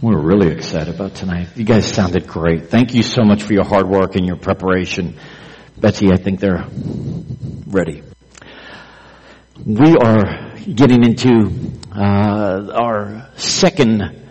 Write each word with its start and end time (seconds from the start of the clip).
We're 0.00 0.20
really 0.20 0.52
excited 0.52 0.94
about 0.94 1.16
tonight. 1.16 1.48
You 1.56 1.64
guys 1.64 1.84
sounded 1.92 2.28
great. 2.28 2.70
Thank 2.70 2.94
you 2.94 3.02
so 3.02 3.24
much 3.24 3.42
for 3.42 3.52
your 3.52 3.64
hard 3.64 3.88
work 3.88 4.14
and 4.14 4.24
your 4.24 4.36
preparation. 4.36 5.16
Betsy, 5.76 6.12
I 6.12 6.16
think 6.16 6.38
they're 6.38 6.64
ready. 7.66 8.04
We 9.66 9.96
are 9.96 10.52
getting 10.72 11.02
into 11.02 11.50
uh, 11.90 12.70
our 12.72 13.28
second 13.34 14.24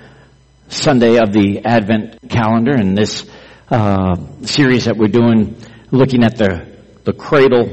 Sunday 0.70 1.18
of 1.18 1.34
the 1.34 1.66
Advent 1.66 2.29
calendar 2.29 2.79
in 2.79 2.95
this 2.95 3.29
uh, 3.70 4.15
series 4.43 4.86
that 4.86 4.95
we're 4.95 5.09
doing, 5.09 5.57
looking 5.91 6.23
at 6.23 6.38
the 6.38 6.77
the 7.04 7.11
cradle 7.11 7.68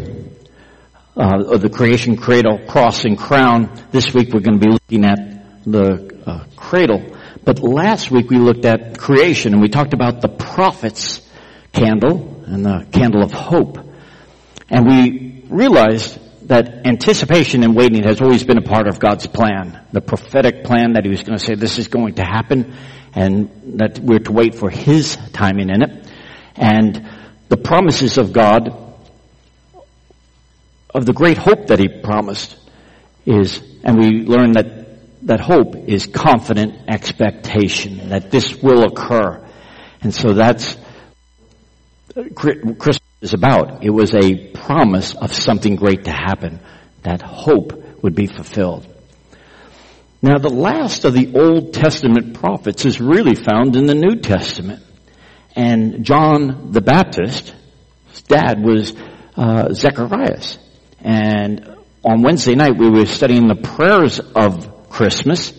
uh, 1.16 1.44
of 1.46 1.60
the 1.60 1.70
creation 1.70 2.16
cradle, 2.16 2.58
cross 2.66 3.04
and 3.04 3.16
crown. 3.16 3.72
This 3.92 4.12
week 4.12 4.34
we're 4.34 4.40
going 4.40 4.58
to 4.58 4.66
be 4.66 4.72
looking 4.72 5.04
at 5.04 5.62
the 5.64 6.22
uh, 6.26 6.44
cradle 6.56 7.13
but 7.44 7.60
last 7.60 8.10
week 8.10 8.30
we 8.30 8.38
looked 8.38 8.64
at 8.64 8.98
creation 8.98 9.52
and 9.52 9.60
we 9.60 9.68
talked 9.68 9.92
about 9.92 10.20
the 10.20 10.28
prophet's 10.28 11.20
candle 11.72 12.42
and 12.46 12.64
the 12.64 12.86
candle 12.90 13.22
of 13.22 13.32
hope. 13.32 13.78
And 14.70 14.86
we 14.86 15.44
realized 15.50 16.18
that 16.48 16.86
anticipation 16.86 17.62
and 17.62 17.74
waiting 17.76 18.02
has 18.04 18.20
always 18.20 18.44
been 18.44 18.58
a 18.58 18.62
part 18.62 18.86
of 18.86 18.98
God's 18.98 19.26
plan. 19.26 19.80
The 19.92 20.00
prophetic 20.00 20.64
plan 20.64 20.94
that 20.94 21.04
He 21.04 21.10
was 21.10 21.22
going 21.22 21.38
to 21.38 21.44
say 21.44 21.54
this 21.54 21.78
is 21.78 21.88
going 21.88 22.14
to 22.14 22.22
happen 22.22 22.74
and 23.14 23.78
that 23.78 23.98
we're 23.98 24.20
to 24.20 24.32
wait 24.32 24.54
for 24.54 24.70
His 24.70 25.16
timing 25.32 25.70
in 25.70 25.82
it. 25.82 26.06
And 26.56 27.08
the 27.48 27.56
promises 27.56 28.18
of 28.18 28.32
God, 28.32 28.70
of 30.94 31.06
the 31.06 31.12
great 31.12 31.38
hope 31.38 31.66
that 31.68 31.78
He 31.78 31.88
promised 31.88 32.56
is, 33.26 33.62
and 33.82 33.98
we 33.98 34.24
learned 34.24 34.54
that 34.54 34.83
that 35.24 35.40
hope 35.40 35.74
is 35.74 36.06
confident 36.06 36.88
expectation 36.88 38.10
that 38.10 38.30
this 38.30 38.62
will 38.62 38.84
occur. 38.84 39.42
And 40.02 40.14
so 40.14 40.34
that's 40.34 40.76
Christmas 42.34 43.00
is 43.22 43.32
about. 43.32 43.82
It 43.82 43.90
was 43.90 44.14
a 44.14 44.52
promise 44.52 45.14
of 45.14 45.32
something 45.34 45.76
great 45.76 46.04
to 46.04 46.12
happen. 46.12 46.60
That 47.02 47.22
hope 47.22 48.02
would 48.02 48.14
be 48.14 48.26
fulfilled. 48.26 48.86
Now 50.22 50.38
the 50.38 50.50
last 50.50 51.04
of 51.04 51.14
the 51.14 51.32
Old 51.34 51.74
Testament 51.74 52.34
prophets 52.34 52.84
is 52.84 53.00
really 53.00 53.34
found 53.34 53.76
in 53.76 53.86
the 53.86 53.94
New 53.94 54.16
Testament. 54.16 54.82
And 55.56 56.04
John 56.04 56.72
the 56.72 56.80
Baptist, 56.80 57.54
his 58.10 58.22
dad 58.22 58.62
was 58.62 58.94
uh, 59.36 59.72
Zacharias. 59.72 60.58
And 61.00 61.76
on 62.04 62.22
Wednesday 62.22 62.54
night 62.54 62.76
we 62.78 62.90
were 62.90 63.06
studying 63.06 63.48
the 63.48 63.54
prayers 63.54 64.20
of 64.20 64.73
Christmas, 64.94 65.52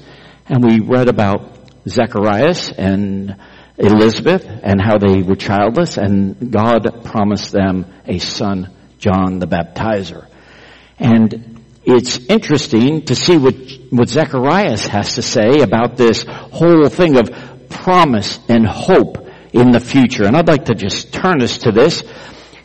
and 0.47 0.63
we 0.63 0.79
read 0.79 1.09
about 1.09 1.57
Zacharias 1.85 2.71
and 2.71 3.35
Elizabeth 3.77 4.45
and 4.63 4.79
how 4.79 4.97
they 4.97 5.23
were 5.23 5.35
childless, 5.35 5.97
and 5.97 6.53
God 6.53 7.03
promised 7.03 7.51
them 7.51 7.85
a 8.05 8.19
son, 8.19 8.71
John 8.97 9.39
the 9.39 9.45
Baptizer. 9.45 10.25
And 10.97 11.61
it's 11.83 12.17
interesting 12.27 13.03
to 13.07 13.15
see 13.15 13.37
what, 13.37 13.55
what 13.89 14.07
Zacharias 14.07 14.87
has 14.87 15.15
to 15.15 15.21
say 15.21 15.59
about 15.59 15.97
this 15.97 16.23
whole 16.23 16.87
thing 16.87 17.17
of 17.17 17.69
promise 17.69 18.39
and 18.47 18.65
hope 18.65 19.17
in 19.51 19.71
the 19.71 19.81
future. 19.81 20.23
And 20.23 20.37
I'd 20.37 20.47
like 20.47 20.65
to 20.65 20.75
just 20.75 21.13
turn 21.13 21.41
us 21.41 21.57
to 21.59 21.73
this. 21.73 22.03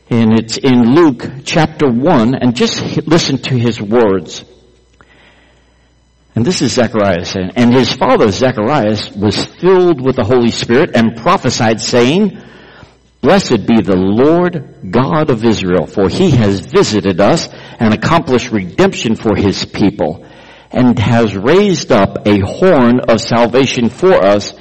And 0.08 0.38
it's 0.38 0.56
in 0.56 0.94
Luke 0.94 1.26
chapter 1.44 1.90
1 1.90 2.36
and 2.36 2.54
just 2.54 3.08
listen 3.08 3.38
to 3.38 3.54
his 3.58 3.80
words. 3.80 4.44
And 6.34 6.44
this 6.44 6.62
is 6.62 6.72
Zacharias. 6.72 7.34
And 7.34 7.74
his 7.74 7.92
father, 7.92 8.30
Zacharias, 8.30 9.10
was 9.12 9.44
filled 9.44 10.00
with 10.00 10.16
the 10.16 10.24
Holy 10.24 10.50
Spirit 10.50 10.90
and 10.94 11.16
prophesied 11.16 11.80
saying, 11.80 12.40
Blessed 13.20 13.66
be 13.66 13.82
the 13.82 13.96
Lord 13.96 14.90
God 14.90 15.28
of 15.28 15.44
Israel, 15.44 15.86
for 15.86 16.08
he 16.08 16.30
has 16.30 16.60
visited 16.60 17.20
us 17.20 17.48
and 17.78 17.92
accomplished 17.92 18.50
redemption 18.50 19.14
for 19.14 19.36
his 19.36 19.66
people, 19.66 20.24
and 20.70 20.98
has 20.98 21.36
raised 21.36 21.92
up 21.92 22.26
a 22.26 22.38
horn 22.40 23.00
of 23.00 23.20
salvation 23.20 23.90
for 23.90 24.14
us 24.14 24.54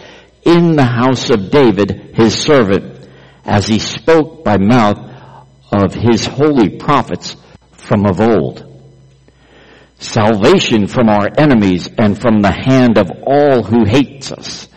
in 0.44 0.76
the 0.76 0.86
house 0.86 1.30
of 1.30 1.52
David, 1.52 2.16
his 2.16 2.34
servant, 2.34 3.08
as 3.46 3.68
he 3.68 3.80
spoke 3.80 4.44
by 4.44 4.58
mouth 4.58 4.98
of 5.72 5.94
his 5.94 6.26
holy 6.26 6.78
prophets 6.78 7.38
from 7.72 8.06
of 8.06 8.20
old 8.20 8.69
salvation 10.00 10.88
from 10.88 11.10
our 11.10 11.28
enemies 11.38 11.90
and 11.98 12.20
from 12.20 12.42
the 12.42 12.52
hand 12.52 12.98
of 12.98 13.12
all 13.28 13.64
who 13.64 13.86
hates 13.86 14.32
us, 14.32 14.68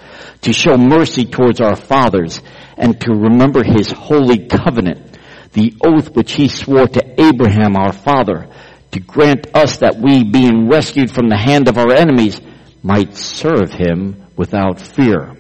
to 0.43 0.53
show 0.53 0.77
mercy 0.77 1.25
towards 1.25 1.61
our 1.61 1.77
fathers, 1.77 2.43
and 2.77 3.01
to 3.01 3.13
remember 3.13 3.63
his 3.63 3.91
holy 3.93 4.47
covenant, 4.49 5.19
the 5.53 5.75
oath 5.85 6.15
which 6.15 6.33
he 6.33 6.49
swore 6.49 6.89
to 6.89 7.21
Abraham 7.21 7.77
our 7.77 7.93
father, 7.93 8.49
to 8.91 9.01
grant 9.01 9.55
us 9.55 9.79
that 9.79 9.97
we, 9.97 10.25
being 10.25 10.69
rescued 10.69 11.11
from 11.11 11.29
the 11.29 11.37
hand 11.37 11.69
of 11.69 11.79
our 11.79 11.93
enemies, 11.93 12.41
might 12.83 13.15
serve 13.15 13.73
him 13.73 14.27
without 14.37 14.81
fear. 14.81 15.37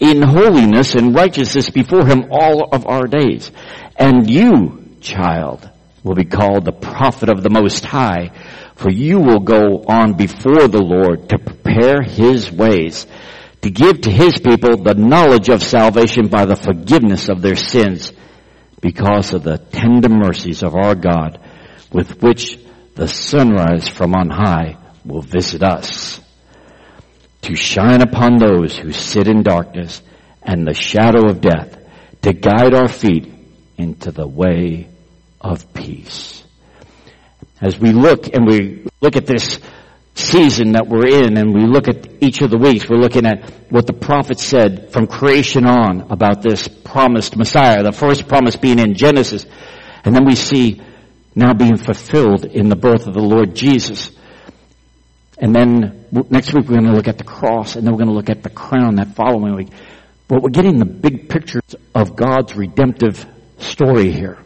In 0.00 0.22
holiness 0.22 0.94
and 0.94 1.14
righteousness 1.14 1.70
before 1.70 2.06
him 2.06 2.28
all 2.30 2.68
of 2.72 2.86
our 2.86 3.06
days. 3.06 3.52
And 3.96 4.28
you, 4.28 4.96
child, 5.00 5.68
will 6.02 6.14
be 6.14 6.24
called 6.24 6.64
the 6.64 6.72
prophet 6.72 7.28
of 7.28 7.42
the 7.42 7.50
Most 7.50 7.84
High, 7.84 8.30
for 8.76 8.90
you 8.90 9.18
will 9.18 9.40
go 9.40 9.84
on 9.86 10.14
before 10.14 10.68
the 10.68 10.82
Lord 10.82 11.28
to 11.28 11.38
prepare 11.38 12.02
His 12.02 12.50
ways, 12.50 13.06
to 13.62 13.70
give 13.70 14.02
to 14.02 14.10
His 14.10 14.38
people 14.38 14.76
the 14.82 14.94
knowledge 14.94 15.48
of 15.48 15.62
salvation 15.62 16.28
by 16.28 16.46
the 16.46 16.56
forgiveness 16.56 17.28
of 17.28 17.42
their 17.42 17.56
sins, 17.56 18.12
because 18.80 19.34
of 19.34 19.42
the 19.42 19.58
tender 19.58 20.08
mercies 20.08 20.62
of 20.62 20.74
our 20.74 20.94
God, 20.94 21.38
with 21.92 22.22
which 22.22 22.58
the 22.94 23.08
sunrise 23.08 23.88
from 23.88 24.14
on 24.14 24.30
high 24.30 24.76
will 25.04 25.22
visit 25.22 25.62
us, 25.62 26.20
to 27.42 27.54
shine 27.54 28.00
upon 28.00 28.38
those 28.38 28.76
who 28.76 28.92
sit 28.92 29.28
in 29.28 29.42
darkness 29.42 30.02
and 30.42 30.66
the 30.66 30.74
shadow 30.74 31.28
of 31.28 31.40
death, 31.40 31.76
to 32.22 32.32
guide 32.32 32.74
our 32.74 32.88
feet 32.88 33.32
into 33.76 34.12
the 34.12 34.26
way 34.26 34.89
of 35.40 35.72
peace. 35.72 36.44
As 37.60 37.78
we 37.78 37.92
look 37.92 38.34
and 38.34 38.46
we 38.46 38.86
look 39.00 39.16
at 39.16 39.26
this 39.26 39.60
season 40.14 40.72
that 40.72 40.86
we're 40.86 41.06
in 41.06 41.36
and 41.36 41.54
we 41.54 41.66
look 41.66 41.88
at 41.88 42.22
each 42.22 42.42
of 42.42 42.50
the 42.50 42.58
weeks, 42.58 42.88
we're 42.88 42.98
looking 42.98 43.26
at 43.26 43.50
what 43.70 43.86
the 43.86 43.92
prophet 43.92 44.38
said 44.38 44.92
from 44.92 45.06
creation 45.06 45.66
on 45.66 46.02
about 46.10 46.42
this 46.42 46.68
promised 46.68 47.36
Messiah, 47.36 47.82
the 47.82 47.92
first 47.92 48.28
promise 48.28 48.56
being 48.56 48.78
in 48.78 48.94
Genesis. 48.94 49.46
And 50.04 50.14
then 50.14 50.24
we 50.24 50.34
see 50.34 50.80
now 51.34 51.54
being 51.54 51.76
fulfilled 51.76 52.44
in 52.44 52.68
the 52.68 52.76
birth 52.76 53.06
of 53.06 53.14
the 53.14 53.22
Lord 53.22 53.54
Jesus. 53.54 54.10
And 55.38 55.54
then 55.54 56.06
next 56.28 56.52
week 56.52 56.68
we're 56.68 56.80
going 56.80 56.90
to 56.90 56.92
look 56.92 57.08
at 57.08 57.18
the 57.18 57.24
cross 57.24 57.76
and 57.76 57.86
then 57.86 57.92
we're 57.92 58.04
going 58.04 58.08
to 58.10 58.14
look 58.14 58.30
at 58.30 58.42
the 58.42 58.50
crown 58.50 58.96
that 58.96 59.14
following 59.14 59.54
week. 59.54 59.68
But 60.28 60.42
we're 60.42 60.50
getting 60.50 60.78
the 60.78 60.84
big 60.84 61.28
pictures 61.28 61.74
of 61.94 62.14
God's 62.16 62.54
redemptive 62.54 63.24
story 63.58 64.10
here 64.10 64.38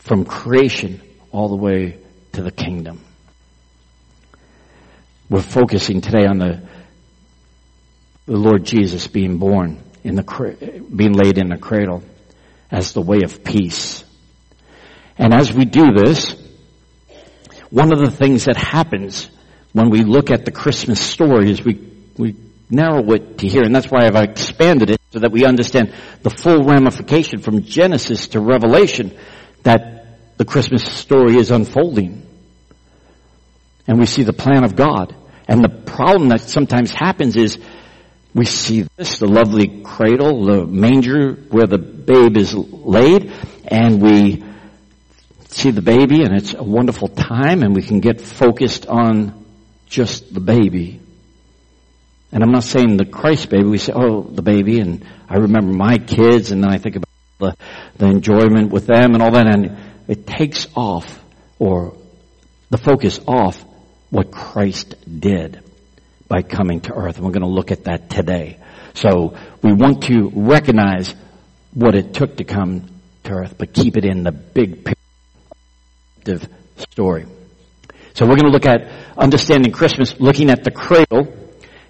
from 0.00 0.24
creation 0.24 1.00
all 1.30 1.48
the 1.48 1.56
way 1.56 1.98
to 2.32 2.42
the 2.42 2.50
kingdom. 2.50 3.04
We're 5.28 5.42
focusing 5.42 6.00
today 6.00 6.26
on 6.26 6.38
the, 6.38 6.62
the 8.26 8.36
Lord 8.36 8.64
Jesus 8.64 9.06
being 9.06 9.38
born 9.38 9.82
in 10.02 10.16
the, 10.16 10.84
being 10.94 11.12
laid 11.12 11.38
in 11.38 11.48
the 11.48 11.56
cradle 11.56 12.02
as 12.70 12.92
the 12.92 13.00
way 13.00 13.20
of 13.22 13.44
peace. 13.44 14.04
And 15.18 15.32
as 15.32 15.52
we 15.52 15.64
do 15.64 15.92
this, 15.92 16.34
one 17.68 17.92
of 17.92 18.00
the 18.00 18.10
things 18.10 18.46
that 18.46 18.56
happens 18.56 19.28
when 19.72 19.90
we 19.90 20.02
look 20.02 20.30
at 20.30 20.44
the 20.44 20.50
Christmas 20.50 21.00
story 21.00 21.50
is 21.50 21.64
we, 21.64 21.78
we 22.16 22.34
narrow 22.70 23.12
it 23.12 23.38
to 23.38 23.48
here, 23.48 23.62
and 23.62 23.74
that's 23.74 23.90
why 23.90 24.06
I've 24.06 24.16
expanded 24.16 24.90
it 24.90 25.00
so 25.12 25.20
that 25.20 25.30
we 25.30 25.44
understand 25.44 25.92
the 26.22 26.30
full 26.30 26.64
ramification 26.64 27.40
from 27.40 27.62
Genesis 27.62 28.28
to 28.28 28.40
Revelation 28.40 29.16
that 29.62 30.36
the 30.38 30.44
Christmas 30.44 30.84
story 30.84 31.36
is 31.36 31.50
unfolding. 31.50 32.26
And 33.86 33.98
we 33.98 34.06
see 34.06 34.22
the 34.22 34.32
plan 34.32 34.64
of 34.64 34.76
God. 34.76 35.14
And 35.48 35.62
the 35.64 35.68
problem 35.68 36.28
that 36.28 36.40
sometimes 36.40 36.92
happens 36.92 37.36
is 37.36 37.58
we 38.34 38.44
see 38.44 38.86
this, 38.96 39.18
the 39.18 39.26
lovely 39.26 39.82
cradle, 39.82 40.44
the 40.44 40.66
manger 40.66 41.32
where 41.50 41.66
the 41.66 41.78
babe 41.78 42.36
is 42.36 42.54
laid, 42.54 43.32
and 43.66 44.00
we 44.00 44.44
see 45.48 45.72
the 45.72 45.82
baby 45.82 46.22
and 46.22 46.36
it's 46.36 46.54
a 46.54 46.62
wonderful 46.62 47.08
time 47.08 47.62
and 47.62 47.74
we 47.74 47.82
can 47.82 47.98
get 47.98 48.20
focused 48.20 48.86
on 48.86 49.44
just 49.86 50.32
the 50.32 50.40
baby. 50.40 51.00
And 52.32 52.44
I'm 52.44 52.52
not 52.52 52.62
saying 52.62 52.96
the 52.96 53.04
Christ 53.04 53.50
baby, 53.50 53.64
we 53.64 53.78
say, 53.78 53.92
oh, 53.92 54.22
the 54.22 54.42
baby, 54.42 54.78
and 54.78 55.04
I 55.28 55.38
remember 55.38 55.72
my 55.72 55.98
kids, 55.98 56.52
and 56.52 56.62
then 56.62 56.70
I 56.70 56.78
think 56.78 56.94
about 56.94 57.09
the, 57.40 57.56
the 57.96 58.06
enjoyment 58.06 58.70
with 58.70 58.86
them 58.86 59.14
and 59.14 59.22
all 59.22 59.32
that, 59.32 59.46
and 59.46 59.76
it 60.06 60.26
takes 60.26 60.68
off 60.76 61.22
or 61.58 61.96
the 62.70 62.78
focus 62.78 63.18
off 63.26 63.64
what 64.10 64.30
Christ 64.30 64.94
did. 65.20 65.62
by 66.30 66.42
coming 66.42 66.80
to 66.82 66.94
earth. 66.94 67.16
And 67.16 67.26
we're 67.26 67.32
going 67.32 67.42
to 67.42 67.48
look 67.48 67.72
at 67.72 67.84
that 67.84 68.08
today. 68.08 68.58
So 68.94 69.36
we 69.62 69.72
want 69.72 70.04
to 70.04 70.30
recognize 70.32 71.12
what 71.74 71.96
it 71.96 72.14
took 72.14 72.36
to 72.36 72.44
come 72.44 72.88
to 73.24 73.32
earth, 73.32 73.56
but 73.58 73.72
keep 73.74 73.96
it 73.96 74.04
in 74.04 74.22
the 74.22 74.30
big 74.30 74.84
picture 74.84 76.48
story. 76.76 77.26
So 78.14 78.26
we're 78.26 78.36
going 78.36 78.46
to 78.46 78.52
look 78.52 78.66
at 78.66 78.88
understanding 79.18 79.72
Christmas, 79.72 80.20
looking 80.20 80.50
at 80.50 80.62
the 80.62 80.70
cradle, 80.70 81.34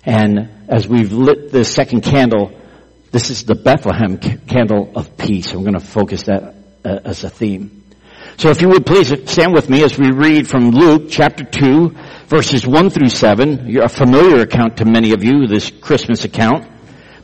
and 0.04 0.48
as 0.68 0.88
we've 0.88 1.12
lit 1.12 1.52
the 1.52 1.64
second 1.64 2.02
candle, 2.02 2.58
this 3.10 3.30
is 3.30 3.44
the 3.44 3.54
Bethlehem 3.54 4.18
candle 4.18 4.92
of 4.94 5.16
peace. 5.16 5.52
I'm 5.52 5.62
going 5.62 5.74
to 5.74 5.80
focus 5.80 6.24
that 6.24 6.54
uh, 6.84 7.00
as 7.04 7.24
a 7.24 7.30
theme. 7.30 7.84
So 8.36 8.50
if 8.50 8.62
you 8.62 8.68
would 8.68 8.86
please 8.86 9.12
stand 9.30 9.52
with 9.52 9.68
me 9.68 9.82
as 9.82 9.98
we 9.98 10.12
read 10.12 10.48
from 10.48 10.70
Luke 10.70 11.08
chapter 11.10 11.44
2 11.44 11.94
verses 12.26 12.66
1 12.66 12.90
through 12.90 13.08
7. 13.08 13.68
You're 13.68 13.84
a 13.84 13.88
familiar 13.88 14.40
account 14.42 14.78
to 14.78 14.84
many 14.84 15.12
of 15.12 15.24
you, 15.24 15.46
this 15.46 15.70
Christmas 15.70 16.24
account. 16.24 16.66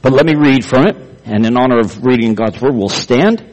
But 0.03 0.12
let 0.12 0.27
me 0.27 0.35
read 0.35 0.65
from 0.65 0.88
it. 0.88 0.97
And 1.25 1.47
in 1.47 1.56
honor 1.56 1.79
of 1.79 2.05
reading 2.05 2.35
God's 2.35 2.61
Word, 2.61 2.75
we'll 2.75 2.89
stand. 2.89 3.44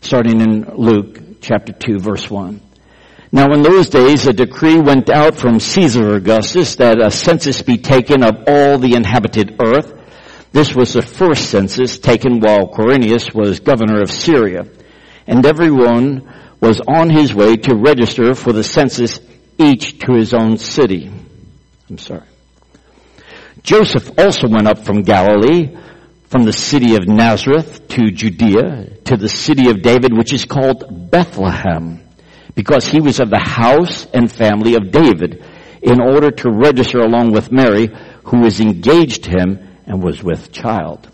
Starting 0.00 0.40
in 0.40 0.76
Luke 0.76 1.40
chapter 1.40 1.72
2 1.72 1.98
verse 1.98 2.30
1. 2.30 2.60
Now 3.32 3.52
in 3.52 3.62
those 3.62 3.90
days 3.90 4.26
a 4.26 4.32
decree 4.32 4.78
went 4.78 5.10
out 5.10 5.36
from 5.36 5.60
Caesar 5.60 6.14
Augustus 6.14 6.76
that 6.76 7.00
a 7.00 7.10
census 7.10 7.62
be 7.62 7.76
taken 7.76 8.22
of 8.22 8.44
all 8.46 8.78
the 8.78 8.94
inhabited 8.94 9.60
earth. 9.62 9.95
This 10.56 10.74
was 10.74 10.94
the 10.94 11.02
first 11.02 11.50
census 11.50 11.98
taken 11.98 12.40
while 12.40 12.68
Quirinius 12.68 13.34
was 13.34 13.60
governor 13.60 14.00
of 14.00 14.10
Syria. 14.10 14.66
And 15.26 15.44
everyone 15.44 16.32
was 16.62 16.80
on 16.80 17.10
his 17.10 17.34
way 17.34 17.56
to 17.56 17.76
register 17.76 18.34
for 18.34 18.54
the 18.54 18.64
census, 18.64 19.20
each 19.58 19.98
to 19.98 20.14
his 20.14 20.32
own 20.32 20.56
city. 20.56 21.10
I'm 21.90 21.98
sorry. 21.98 22.24
Joseph 23.64 24.18
also 24.18 24.48
went 24.48 24.66
up 24.66 24.78
from 24.78 25.02
Galilee, 25.02 25.76
from 26.28 26.44
the 26.44 26.54
city 26.54 26.94
of 26.94 27.06
Nazareth 27.06 27.86
to 27.88 28.10
Judea, 28.10 28.96
to 29.04 29.18
the 29.18 29.28
city 29.28 29.68
of 29.68 29.82
David, 29.82 30.16
which 30.16 30.32
is 30.32 30.46
called 30.46 31.10
Bethlehem, 31.10 32.00
because 32.54 32.86
he 32.86 33.02
was 33.02 33.20
of 33.20 33.28
the 33.28 33.44
house 33.44 34.06
and 34.06 34.32
family 34.32 34.74
of 34.74 34.90
David, 34.90 35.44
in 35.82 36.00
order 36.00 36.30
to 36.30 36.50
register 36.50 37.00
along 37.00 37.32
with 37.32 37.52
Mary, 37.52 37.90
who 38.24 38.40
was 38.40 38.58
engaged 38.58 39.24
to 39.24 39.30
him 39.32 39.65
and 39.86 40.02
was 40.02 40.22
with 40.22 40.52
child. 40.52 41.08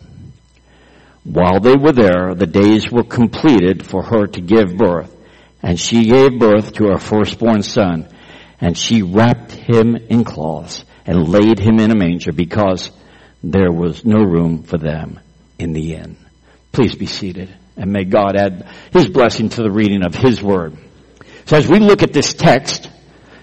While 1.25 1.61
they 1.61 1.77
were 1.77 1.93
there, 1.93 2.35
the 2.35 2.47
days 2.47 2.91
were 2.91 3.05
completed 3.05 3.87
for 3.87 4.03
her 4.03 4.27
to 4.27 4.41
give 4.41 4.77
birth, 4.77 5.15
and 5.63 5.79
she 5.79 6.07
gave 6.07 6.39
birth 6.39 6.73
to 6.75 6.87
her 6.87 6.99
firstborn 6.99 7.63
son, 7.63 8.09
and 8.61 8.77
she 8.77 9.03
wrapped 9.03 9.53
him 9.53 9.95
in 9.97 10.25
cloths 10.25 10.85
and 11.07 11.29
laid 11.29 11.59
him 11.59 11.79
in 11.79 11.91
a 11.91 11.97
manger 11.97 12.33
because 12.33 12.91
there 13.43 13.73
was 13.73 14.05
no 14.05 14.23
room 14.23 14.63
for 14.63 14.79
them 14.79 15.21
in 15.59 15.73
the 15.73 15.95
inn. 15.95 16.17
Please 16.73 16.95
be 16.95 17.07
seated 17.07 17.55
and 17.77 17.93
may 17.93 18.05
God 18.05 18.37
add 18.37 18.69
his 18.93 19.09
blessing 19.09 19.49
to 19.51 19.63
the 19.63 19.71
reading 19.71 20.05
of 20.05 20.15
his 20.15 20.43
word. 20.43 20.77
So 21.47 21.57
as 21.57 21.69
we 21.69 21.79
look 21.79 22.03
at 22.03 22.13
this 22.13 22.35
text 22.35 22.89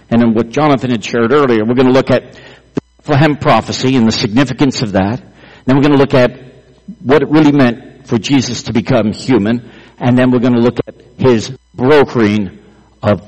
and 0.09 0.21
then 0.21 0.33
what 0.33 0.49
Jonathan 0.49 0.91
had 0.91 1.03
shared 1.03 1.31
earlier, 1.31 1.65
we're 1.65 1.75
going 1.75 1.87
to 1.87 1.93
look 1.93 2.11
at 2.11 2.39
Bethlehem 2.99 3.37
prophecy 3.37 3.95
and 3.95 4.05
the 4.05 4.11
significance 4.11 4.81
of 4.81 4.91
that. 4.91 5.23
Then 5.65 5.75
we're 5.77 5.81
going 5.81 5.93
to 5.93 5.97
look 5.97 6.13
at 6.13 6.37
what 7.01 7.23
it 7.23 7.29
really 7.29 7.53
meant 7.53 8.07
for 8.07 8.17
Jesus 8.17 8.63
to 8.63 8.73
become 8.73 9.13
human. 9.13 9.71
And 9.97 10.17
then 10.17 10.31
we're 10.31 10.39
going 10.39 10.53
to 10.53 10.59
look 10.59 10.79
at 10.85 10.95
his 11.17 11.49
brokering 11.73 12.59
of 13.01 13.21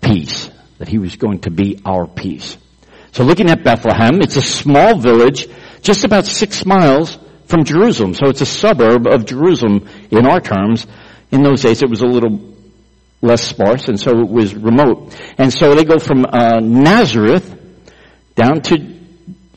peace, 0.00 0.50
that 0.78 0.88
he 0.88 0.98
was 0.98 1.16
going 1.16 1.40
to 1.40 1.50
be 1.50 1.80
our 1.84 2.06
peace. 2.06 2.56
So 3.12 3.22
looking 3.24 3.48
at 3.48 3.62
Bethlehem, 3.62 4.20
it's 4.20 4.36
a 4.36 4.42
small 4.42 4.98
village 4.98 5.46
just 5.82 6.04
about 6.04 6.26
six 6.26 6.66
miles 6.66 7.16
from 7.46 7.64
Jerusalem. 7.64 8.14
So 8.14 8.28
it's 8.28 8.40
a 8.40 8.46
suburb 8.46 9.06
of 9.06 9.26
Jerusalem 9.26 9.88
in 10.10 10.26
our 10.26 10.40
terms. 10.40 10.86
In 11.30 11.42
those 11.42 11.62
days 11.62 11.82
it 11.82 11.88
was 11.88 12.00
a 12.00 12.06
little 12.06 12.54
less 13.20 13.42
sparse 13.42 13.88
and 13.88 14.00
so 14.00 14.18
it 14.20 14.28
was 14.28 14.54
remote. 14.54 15.16
And 15.38 15.52
so 15.52 15.74
they 15.74 15.84
go 15.84 15.98
from 15.98 16.24
uh, 16.24 16.58
Nazareth 16.60 17.58
down 18.34 18.62
to 18.62 18.91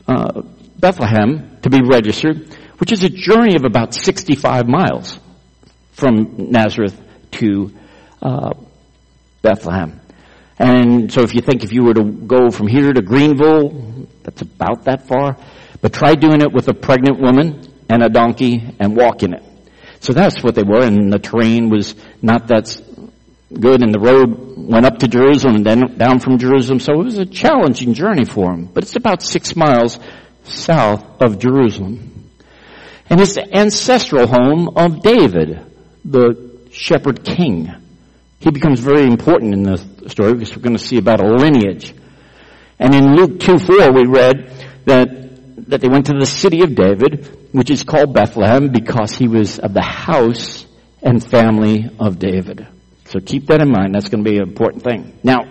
uh, 0.08 0.42
Bethlehem 0.78 1.58
to 1.62 1.70
be 1.70 1.80
registered, 1.82 2.54
which 2.78 2.92
is 2.92 3.02
a 3.04 3.08
journey 3.08 3.56
of 3.56 3.64
about 3.64 3.94
65 3.94 4.68
miles 4.68 5.18
from 5.92 6.50
Nazareth 6.50 7.00
to 7.32 7.72
uh, 8.22 8.52
Bethlehem. 9.42 10.00
And 10.58 11.12
so 11.12 11.22
if 11.22 11.34
you 11.34 11.40
think 11.40 11.64
if 11.64 11.72
you 11.72 11.84
were 11.84 11.94
to 11.94 12.04
go 12.04 12.50
from 12.50 12.66
here 12.66 12.92
to 12.92 13.02
Greenville, 13.02 14.06
that's 14.22 14.42
about 14.42 14.84
that 14.84 15.06
far. 15.06 15.36
But 15.80 15.92
try 15.92 16.14
doing 16.14 16.40
it 16.40 16.52
with 16.52 16.68
a 16.68 16.74
pregnant 16.74 17.20
woman 17.20 17.72
and 17.88 18.02
a 18.02 18.08
donkey 18.08 18.74
and 18.78 18.96
walking 18.96 19.32
it. 19.32 19.42
So 20.00 20.12
that's 20.12 20.42
what 20.42 20.54
they 20.54 20.62
were, 20.62 20.82
and 20.82 21.12
the 21.12 21.18
terrain 21.18 21.70
was 21.70 21.94
not 22.22 22.48
that 22.48 22.68
good, 23.52 23.82
and 23.82 23.94
the 23.94 24.00
road 24.00 24.56
went 24.56 24.86
up 24.86 24.98
to 24.98 25.08
Jerusalem 25.08 25.56
and 25.56 25.66
then 25.66 25.96
down 25.96 26.18
from 26.18 26.38
Jerusalem, 26.38 26.80
so 26.80 26.94
it 26.94 27.04
was 27.04 27.18
a 27.18 27.26
challenging 27.26 27.94
journey 27.94 28.24
for 28.24 28.52
him, 28.52 28.66
But 28.66 28.84
it's 28.84 28.96
about 28.96 29.22
six 29.22 29.54
miles 29.54 29.98
south 30.44 31.22
of 31.22 31.38
Jerusalem. 31.38 32.30
And 33.08 33.20
it's 33.20 33.34
the 33.34 33.56
ancestral 33.56 34.26
home 34.26 34.70
of 34.76 35.02
David, 35.02 35.64
the 36.04 36.58
shepherd 36.72 37.24
king. 37.24 37.70
He 38.40 38.50
becomes 38.50 38.80
very 38.80 39.06
important 39.06 39.54
in 39.54 39.62
the 39.62 39.76
story 40.08 40.34
because 40.34 40.54
we're 40.54 40.62
going 40.62 40.76
to 40.76 40.82
see 40.82 40.98
about 40.98 41.20
a 41.20 41.26
lineage. 41.26 41.94
And 42.78 42.94
in 42.94 43.14
Luke 43.14 43.40
2 43.40 43.58
4 43.58 43.92
we 43.92 44.06
read 44.06 44.52
that, 44.84 45.68
that 45.68 45.80
they 45.80 45.88
went 45.88 46.06
to 46.06 46.18
the 46.18 46.26
city 46.26 46.62
of 46.62 46.74
David, 46.74 47.26
which 47.52 47.70
is 47.70 47.84
called 47.84 48.12
Bethlehem 48.12 48.68
because 48.68 49.14
he 49.14 49.28
was 49.28 49.58
of 49.58 49.72
the 49.72 49.82
house 49.82 50.66
and 51.00 51.24
family 51.24 51.88
of 51.98 52.18
David. 52.18 52.66
So 53.08 53.20
keep 53.20 53.46
that 53.46 53.60
in 53.60 53.70
mind. 53.70 53.94
That's 53.94 54.08
going 54.08 54.24
to 54.24 54.30
be 54.30 54.36
an 54.36 54.42
important 54.42 54.82
thing. 54.82 55.18
Now, 55.22 55.50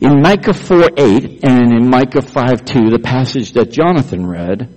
in 0.00 0.20
Micah 0.20 0.54
4 0.54 0.90
8 0.96 1.44
and 1.44 1.72
in 1.72 1.88
Micah 1.88 2.22
5 2.22 2.64
2, 2.64 2.90
the 2.90 2.98
passage 2.98 3.52
that 3.52 3.70
Jonathan 3.70 4.26
read, 4.26 4.74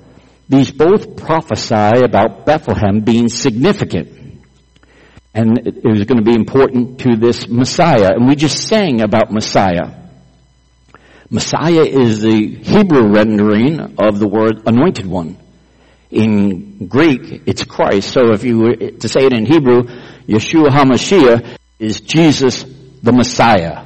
these 0.47 0.71
both 0.71 1.17
prophesy 1.17 2.01
about 2.03 2.45
Bethlehem 2.45 3.01
being 3.01 3.29
significant. 3.29 4.43
And 5.33 5.59
it 5.67 5.85
was 5.85 6.03
going 6.05 6.17
to 6.17 6.23
be 6.23 6.33
important 6.33 6.99
to 7.01 7.15
this 7.15 7.47
Messiah. 7.47 8.09
And 8.13 8.27
we 8.27 8.35
just 8.35 8.67
sang 8.67 9.01
about 9.01 9.31
Messiah. 9.31 9.91
Messiah 11.29 11.83
is 11.83 12.21
the 12.21 12.55
Hebrew 12.55 13.13
rendering 13.13 13.79
of 13.99 14.17
the 14.17 14.27
word 14.27 14.63
anointed 14.65 15.05
one. 15.05 15.37
In 16.09 16.87
Greek, 16.87 17.43
it's 17.45 17.63
Christ. 17.63 18.11
So 18.11 18.31
if 18.31 18.43
you 18.43 18.59
were 18.59 18.75
to 18.75 19.07
say 19.07 19.25
it 19.25 19.33
in 19.33 19.45
Hebrew, 19.45 19.83
Yeshua 20.27 20.69
HaMashiach 20.69 21.58
is 21.79 22.01
Jesus 22.01 22.63
the 23.01 23.11
Messiah. 23.11 23.85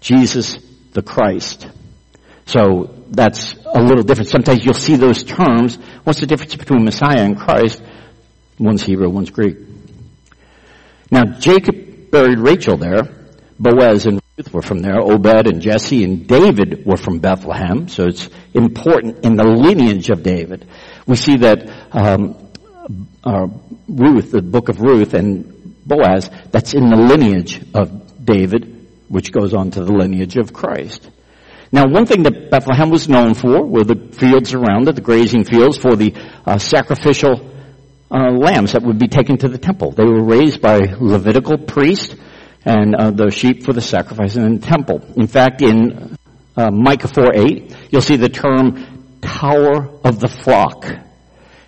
Jesus 0.00 0.58
the 0.92 1.02
Christ. 1.02 1.68
So 2.46 2.94
that's 3.08 3.54
a 3.66 3.80
little 3.82 4.02
different. 4.02 4.30
Sometimes 4.30 4.64
you'll 4.64 4.74
see 4.74 4.96
those 4.96 5.22
terms. 5.22 5.76
What's 6.04 6.20
the 6.20 6.26
difference 6.26 6.56
between 6.56 6.84
Messiah 6.84 7.20
and 7.20 7.38
Christ? 7.38 7.82
One's 8.58 8.82
Hebrew, 8.82 9.10
one's 9.10 9.30
Greek. 9.30 9.58
Now 11.10 11.24
Jacob 11.24 12.10
buried 12.10 12.38
Rachel 12.38 12.76
there. 12.76 13.02
Boaz 13.58 14.06
and 14.06 14.20
Ruth 14.36 14.52
were 14.52 14.62
from 14.62 14.80
there. 14.80 15.00
Obed 15.00 15.46
and 15.46 15.60
Jesse 15.60 16.04
and 16.04 16.26
David 16.26 16.86
were 16.86 16.96
from 16.96 17.18
Bethlehem. 17.18 17.88
So 17.88 18.04
it's 18.06 18.28
important 18.54 19.24
in 19.24 19.36
the 19.36 19.44
lineage 19.44 20.10
of 20.10 20.22
David. 20.22 20.66
We 21.06 21.16
see 21.16 21.36
that 21.38 21.68
um, 21.92 22.50
uh, 23.24 23.48
Ruth, 23.88 24.30
the 24.30 24.42
book 24.42 24.68
of 24.68 24.80
Ruth, 24.80 25.14
and 25.14 25.57
Boaz, 25.88 26.30
that's 26.50 26.74
in 26.74 26.88
the 26.90 26.96
lineage 26.96 27.60
of 27.74 28.24
David, 28.24 28.86
which 29.08 29.32
goes 29.32 29.54
on 29.54 29.70
to 29.72 29.84
the 29.84 29.92
lineage 29.92 30.36
of 30.36 30.52
Christ. 30.52 31.08
Now, 31.70 31.86
one 31.86 32.06
thing 32.06 32.22
that 32.22 32.50
Bethlehem 32.50 32.90
was 32.90 33.08
known 33.08 33.34
for 33.34 33.66
were 33.66 33.84
the 33.84 33.96
fields 34.12 34.54
around 34.54 34.88
it, 34.88 34.94
the 34.94 35.02
grazing 35.02 35.44
fields 35.44 35.76
for 35.76 35.96
the 35.96 36.14
uh, 36.46 36.58
sacrificial 36.58 37.40
uh, 38.10 38.30
lambs 38.30 38.72
that 38.72 38.82
would 38.82 38.98
be 38.98 39.08
taken 39.08 39.36
to 39.38 39.48
the 39.48 39.58
temple. 39.58 39.90
They 39.90 40.04
were 40.04 40.24
raised 40.24 40.62
by 40.62 40.78
Levitical 40.78 41.58
priests 41.58 42.14
and 42.64 42.94
uh, 42.94 43.10
the 43.10 43.30
sheep 43.30 43.64
for 43.64 43.72
the 43.72 43.80
sacrifice 43.80 44.36
in 44.36 44.60
the 44.60 44.66
temple. 44.66 45.02
In 45.16 45.26
fact, 45.26 45.62
in 45.62 46.16
uh, 46.56 46.70
Micah 46.70 47.08
4:8, 47.08 47.76
you'll 47.90 48.02
see 48.02 48.16
the 48.16 48.28
term 48.28 49.18
"tower 49.20 49.90
of 50.04 50.20
the 50.20 50.28
flock," 50.28 50.86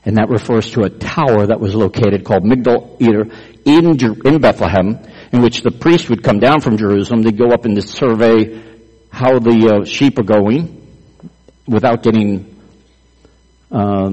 and 0.04 0.16
that 0.16 0.28
refers 0.30 0.70
to 0.72 0.82
a 0.82 0.90
tower 0.90 1.46
that 1.46 1.60
was 1.60 1.74
located 1.74 2.24
called 2.24 2.44
Migdal 2.44 2.96
Eder 3.00 3.26
in 3.64 3.98
in 4.24 4.40
Bethlehem, 4.40 4.98
in 5.32 5.42
which 5.42 5.62
the 5.62 5.70
priest 5.70 6.10
would 6.10 6.22
come 6.22 6.38
down 6.38 6.60
from 6.60 6.76
Jerusalem. 6.76 7.22
They'd 7.22 7.38
go 7.38 7.50
up 7.50 7.64
and 7.64 7.82
survey 7.82 8.62
how 9.10 9.38
the 9.38 9.80
uh, 9.82 9.84
sheep 9.84 10.18
are 10.18 10.24
going 10.24 10.86
without 11.66 12.02
getting 12.02 12.56
uh, 13.70 14.10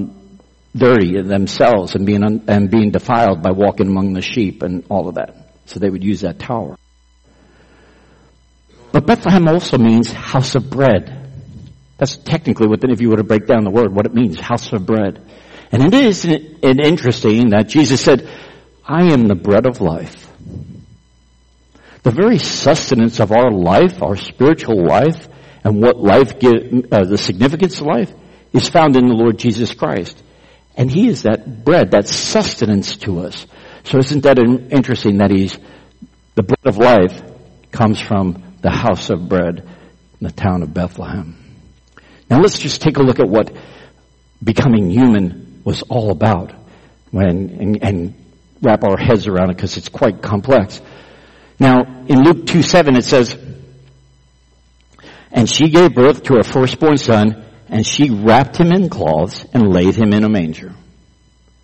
dirty 0.76 1.20
themselves 1.22 1.94
and 1.94 2.06
being 2.06 2.22
un- 2.22 2.44
and 2.48 2.70
being 2.70 2.90
defiled 2.90 3.42
by 3.42 3.50
walking 3.50 3.88
among 3.88 4.12
the 4.12 4.22
sheep 4.22 4.62
and 4.62 4.84
all 4.88 5.08
of 5.08 5.16
that. 5.16 5.52
So 5.66 5.80
they 5.80 5.90
would 5.90 6.04
use 6.04 6.22
that 6.22 6.38
tower. 6.38 6.76
But 8.92 9.06
Bethlehem 9.06 9.46
also 9.48 9.78
means 9.78 10.10
house 10.10 10.54
of 10.54 10.70
bread. 10.70 11.14
That's 11.98 12.16
technically 12.16 12.68
what, 12.68 12.80
if 12.82 13.00
you 13.00 13.10
were 13.10 13.16
to 13.16 13.24
break 13.24 13.46
down 13.46 13.64
the 13.64 13.70
word, 13.70 13.94
what 13.94 14.06
it 14.06 14.14
means, 14.14 14.40
house 14.40 14.72
of 14.72 14.86
bread. 14.86 15.20
And 15.70 15.82
it 15.82 15.94
is 15.94 16.24
interesting 16.24 17.50
that 17.50 17.68
Jesus 17.68 18.00
said, 18.00 18.28
I 18.88 19.12
am 19.12 19.28
the 19.28 19.34
bread 19.34 19.66
of 19.66 19.82
life. 19.82 20.26
The 22.02 22.10
very 22.10 22.38
sustenance 22.38 23.20
of 23.20 23.32
our 23.32 23.50
life, 23.50 24.02
our 24.02 24.16
spiritual 24.16 24.82
life, 24.82 25.28
and 25.62 25.82
what 25.82 25.98
life 25.98 26.38
give, 26.38 26.90
uh, 26.90 27.04
the 27.04 27.18
significance 27.18 27.80
of 27.80 27.86
life 27.86 28.10
is 28.54 28.70
found 28.70 28.96
in 28.96 29.06
the 29.06 29.14
Lord 29.14 29.38
Jesus 29.38 29.74
Christ. 29.74 30.22
And 30.74 30.90
He 30.90 31.08
is 31.08 31.24
that 31.24 31.64
bread, 31.64 31.90
that 31.90 32.08
sustenance 32.08 32.96
to 32.98 33.20
us. 33.20 33.46
So 33.84 33.98
isn't 33.98 34.22
that 34.22 34.38
interesting 34.38 35.18
that 35.18 35.30
He's, 35.30 35.58
the 36.34 36.42
bread 36.42 36.64
of 36.64 36.78
life 36.78 37.22
comes 37.70 38.00
from 38.00 38.42
the 38.62 38.70
house 38.70 39.10
of 39.10 39.28
bread 39.28 39.58
in 39.58 40.26
the 40.26 40.32
town 40.32 40.62
of 40.62 40.72
Bethlehem. 40.72 41.36
Now 42.30 42.40
let's 42.40 42.58
just 42.58 42.80
take 42.80 42.96
a 42.96 43.02
look 43.02 43.20
at 43.20 43.28
what 43.28 43.54
becoming 44.42 44.88
human 44.88 45.60
was 45.64 45.82
all 45.82 46.10
about 46.10 46.52
when, 47.10 47.28
and, 47.28 47.82
and 47.82 48.14
wrap 48.62 48.84
our 48.84 48.96
heads 48.96 49.26
around 49.26 49.50
it 49.50 49.56
because 49.56 49.76
it's 49.76 49.88
quite 49.88 50.22
complex. 50.22 50.80
Now, 51.58 52.04
in 52.06 52.22
Luke 52.22 52.46
2 52.46 52.62
7 52.62 52.96
it 52.96 53.04
says, 53.04 53.36
And 55.30 55.48
she 55.48 55.70
gave 55.70 55.94
birth 55.94 56.24
to 56.24 56.34
her 56.34 56.42
firstborn 56.42 56.96
son, 56.96 57.44
and 57.68 57.86
she 57.86 58.10
wrapped 58.10 58.56
him 58.56 58.72
in 58.72 58.88
cloths 58.88 59.44
and 59.52 59.72
laid 59.72 59.94
him 59.94 60.12
in 60.12 60.24
a 60.24 60.28
manger. 60.28 60.74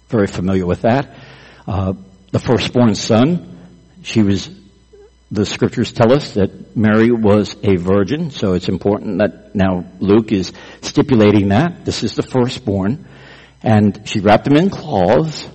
Very 0.08 0.26
familiar 0.26 0.66
with 0.66 0.82
that. 0.82 1.14
Uh, 1.66 1.94
the 2.30 2.38
firstborn 2.38 2.94
son, 2.94 3.58
she 4.02 4.22
was 4.22 4.50
the 5.30 5.46
scriptures 5.46 5.92
tell 5.92 6.12
us 6.12 6.34
that 6.34 6.76
Mary 6.76 7.10
was 7.10 7.56
a 7.64 7.76
virgin, 7.76 8.30
so 8.30 8.52
it's 8.52 8.68
important 8.68 9.18
that 9.18 9.54
now 9.54 9.84
Luke 9.98 10.30
is 10.30 10.52
stipulating 10.80 11.48
that. 11.48 11.84
This 11.84 12.04
is 12.04 12.14
the 12.14 12.22
firstborn. 12.22 13.06
And 13.62 14.06
she 14.06 14.20
wrapped 14.20 14.46
him 14.46 14.56
in 14.56 14.70
cloths 14.70 15.48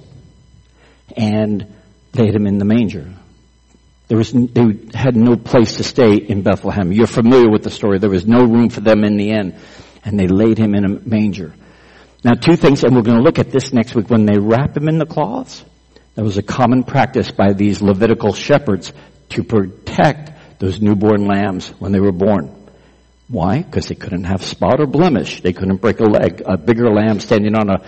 and 1.16 1.68
laid 2.14 2.36
him 2.36 2.48
in 2.48 2.58
the 2.58 2.66
manger. 2.66 3.08
There 4.08 4.18
was, 4.18 4.32
they 4.32 4.64
had 4.94 5.16
no 5.16 5.36
place 5.36 5.78
to 5.78 5.84
stay 5.84 6.16
in 6.16 6.42
Bethlehem. 6.42 6.92
You're 6.92 7.08
familiar 7.08 7.50
with 7.50 7.64
the 7.64 7.70
story. 7.70 8.00
There 8.00 8.10
was 8.10 8.26
no 8.26 8.44
room 8.44 8.70
for 8.70 8.82
them 8.82 9.04
in 9.04 9.18
the 9.18 9.32
end. 9.32 9.56
And 10.04 10.20
they 10.20 10.28
laid 10.28 10.58
him 10.58 10.74
in 10.74 10.86
a 10.86 10.90
manger. 10.90 11.54
Now 12.24 12.34
two 12.34 12.56
things, 12.56 12.84
and 12.84 12.96
we're 12.96 13.04
going 13.04 13.18
to 13.18 13.24
look 13.24 13.38
at 13.38 13.52
this 13.52 13.72
next 13.72 13.96
week. 13.96 14.10
When 14.10 14.26
they 14.26 14.40
wrap 14.40 14.76
him 14.76 14.90
in 14.90 14.98
the 14.98 15.06
cloths, 15.06 15.64
that 16.16 16.24
was 16.24 16.38
a 16.38 16.44
common 16.44 16.84
practice 16.84 17.32
by 17.32 17.54
these 17.54 17.82
Levitical 17.82 18.34
shepherds 18.34 18.92
to 19.30 19.44
protect 19.44 20.60
those 20.60 20.82
newborn 20.82 21.26
lambs 21.26 21.70
when 21.80 21.92
they 21.92 22.00
were 22.00 22.12
born. 22.12 22.56
Why? 23.28 23.62
Because 23.62 23.88
they 23.88 23.96
couldn't 23.96 24.24
have 24.24 24.44
spot 24.44 24.82
or 24.82 24.88
blemish. 24.88 25.42
They 25.42 25.54
couldn't 25.54 25.78
break 25.82 26.00
a 26.00 26.06
leg. 26.06 26.42
A 26.46 26.58
bigger 26.58 26.90
lamb 26.90 27.20
standing 27.20 27.56
on 27.56 27.70
a 27.70 27.86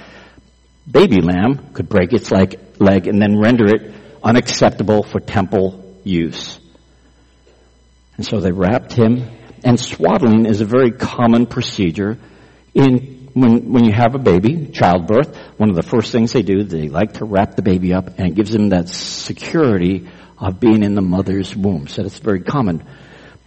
baby 0.89 1.19
lamb 1.21 1.73
could 1.73 1.89
break 1.89 2.13
its 2.13 2.31
leg, 2.31 2.59
leg 2.81 3.07
and 3.07 3.21
then 3.21 3.39
render 3.39 3.67
it 3.67 3.93
unacceptable 4.23 5.03
for 5.03 5.19
temple 5.19 5.99
use. 6.03 6.59
And 8.17 8.25
so 8.25 8.39
they 8.39 8.51
wrapped 8.51 8.93
him, 8.93 9.29
and 9.63 9.79
swaddling 9.79 10.45
is 10.45 10.61
a 10.61 10.65
very 10.65 10.91
common 10.91 11.45
procedure 11.45 12.17
in 12.73 13.21
when, 13.33 13.71
when 13.71 13.85
you 13.85 13.93
have 13.93 14.13
a 14.15 14.19
baby, 14.19 14.67
childbirth, 14.67 15.35
one 15.57 15.69
of 15.69 15.75
the 15.75 15.83
first 15.83 16.11
things 16.11 16.33
they 16.33 16.41
do, 16.41 16.63
they 16.63 16.89
like 16.89 17.13
to 17.13 17.25
wrap 17.25 17.55
the 17.55 17.61
baby 17.61 17.93
up 17.93 18.07
and 18.17 18.27
it 18.27 18.35
gives 18.35 18.51
them 18.51 18.69
that 18.69 18.89
security 18.89 20.09
of 20.37 20.59
being 20.59 20.83
in 20.83 20.95
the 20.95 21.01
mother's 21.01 21.55
womb. 21.55 21.87
So 21.87 22.03
that's 22.03 22.19
very 22.19 22.41
common. 22.41 22.83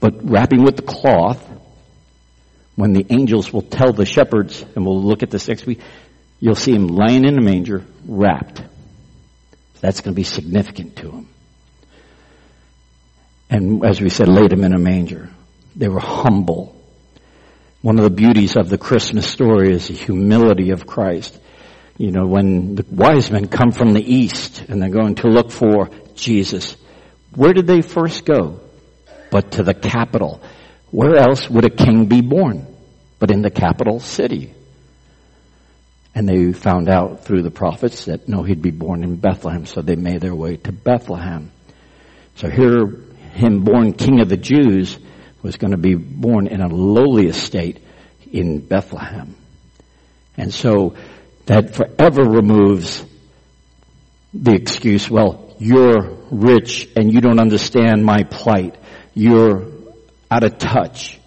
But 0.00 0.28
wrapping 0.28 0.62
with 0.62 0.76
the 0.76 0.82
cloth, 0.82 1.46
when 2.76 2.92
the 2.92 3.04
angels 3.10 3.52
will 3.52 3.62
tell 3.62 3.92
the 3.92 4.06
shepherds, 4.06 4.64
and 4.74 4.84
we'll 4.84 5.02
look 5.02 5.22
at 5.22 5.30
this 5.30 5.48
next 5.48 5.66
week, 5.66 5.80
you'll 6.40 6.54
see 6.54 6.72
him 6.72 6.88
lying 6.88 7.24
in 7.24 7.38
a 7.38 7.42
manger, 7.42 7.84
wrapped. 8.06 8.62
That's 9.84 10.00
going 10.00 10.14
to 10.14 10.16
be 10.16 10.24
significant 10.24 10.96
to 10.96 11.10
him. 11.10 11.28
And 13.50 13.84
as 13.84 14.00
we 14.00 14.08
said, 14.08 14.28
laid 14.28 14.50
him 14.50 14.64
in 14.64 14.72
a 14.72 14.78
manger. 14.78 15.28
They 15.76 15.88
were 15.88 16.00
humble. 16.00 16.74
One 17.82 17.98
of 17.98 18.04
the 18.04 18.16
beauties 18.16 18.56
of 18.56 18.70
the 18.70 18.78
Christmas 18.78 19.30
story 19.30 19.74
is 19.74 19.88
the 19.88 19.92
humility 19.92 20.70
of 20.70 20.86
Christ. 20.86 21.38
You 21.98 22.12
know, 22.12 22.24
when 22.24 22.76
the 22.76 22.86
wise 22.90 23.30
men 23.30 23.46
come 23.46 23.72
from 23.72 23.92
the 23.92 24.00
east 24.00 24.64
and 24.70 24.80
they're 24.80 24.88
going 24.88 25.16
to 25.16 25.28
look 25.28 25.50
for 25.50 25.90
Jesus, 26.14 26.78
where 27.34 27.52
did 27.52 27.66
they 27.66 27.82
first 27.82 28.24
go? 28.24 28.60
But 29.30 29.50
to 29.52 29.62
the 29.62 29.74
capital. 29.74 30.40
Where 30.92 31.16
else 31.16 31.46
would 31.50 31.66
a 31.66 31.70
king 31.84 32.06
be 32.06 32.22
born? 32.22 32.74
But 33.18 33.30
in 33.30 33.42
the 33.42 33.50
capital 33.50 34.00
city. 34.00 34.53
And 36.14 36.28
they 36.28 36.52
found 36.52 36.88
out 36.88 37.24
through 37.24 37.42
the 37.42 37.50
prophets 37.50 38.04
that 38.04 38.28
no, 38.28 38.42
he'd 38.42 38.62
be 38.62 38.70
born 38.70 39.02
in 39.02 39.16
Bethlehem, 39.16 39.66
so 39.66 39.82
they 39.82 39.96
made 39.96 40.20
their 40.20 40.34
way 40.34 40.56
to 40.58 40.72
Bethlehem. 40.72 41.50
So 42.36 42.48
here, 42.48 42.86
him 43.32 43.64
born 43.64 43.94
king 43.94 44.20
of 44.20 44.28
the 44.28 44.36
Jews 44.36 44.96
was 45.42 45.56
going 45.56 45.72
to 45.72 45.76
be 45.76 45.94
born 45.94 46.46
in 46.46 46.60
a 46.60 46.68
lowly 46.68 47.26
estate 47.26 47.84
in 48.30 48.60
Bethlehem. 48.60 49.34
And 50.36 50.52
so 50.52 50.94
that 51.46 51.74
forever 51.74 52.22
removes 52.22 53.04
the 54.32 54.52
excuse, 54.54 55.08
well, 55.10 55.54
you're 55.58 56.16
rich 56.30 56.88
and 56.96 57.12
you 57.12 57.20
don't 57.20 57.38
understand 57.38 58.04
my 58.04 58.24
plight. 58.24 58.76
You're 59.14 59.70
out 60.30 60.42
of 60.42 60.58
touch. 60.58 61.20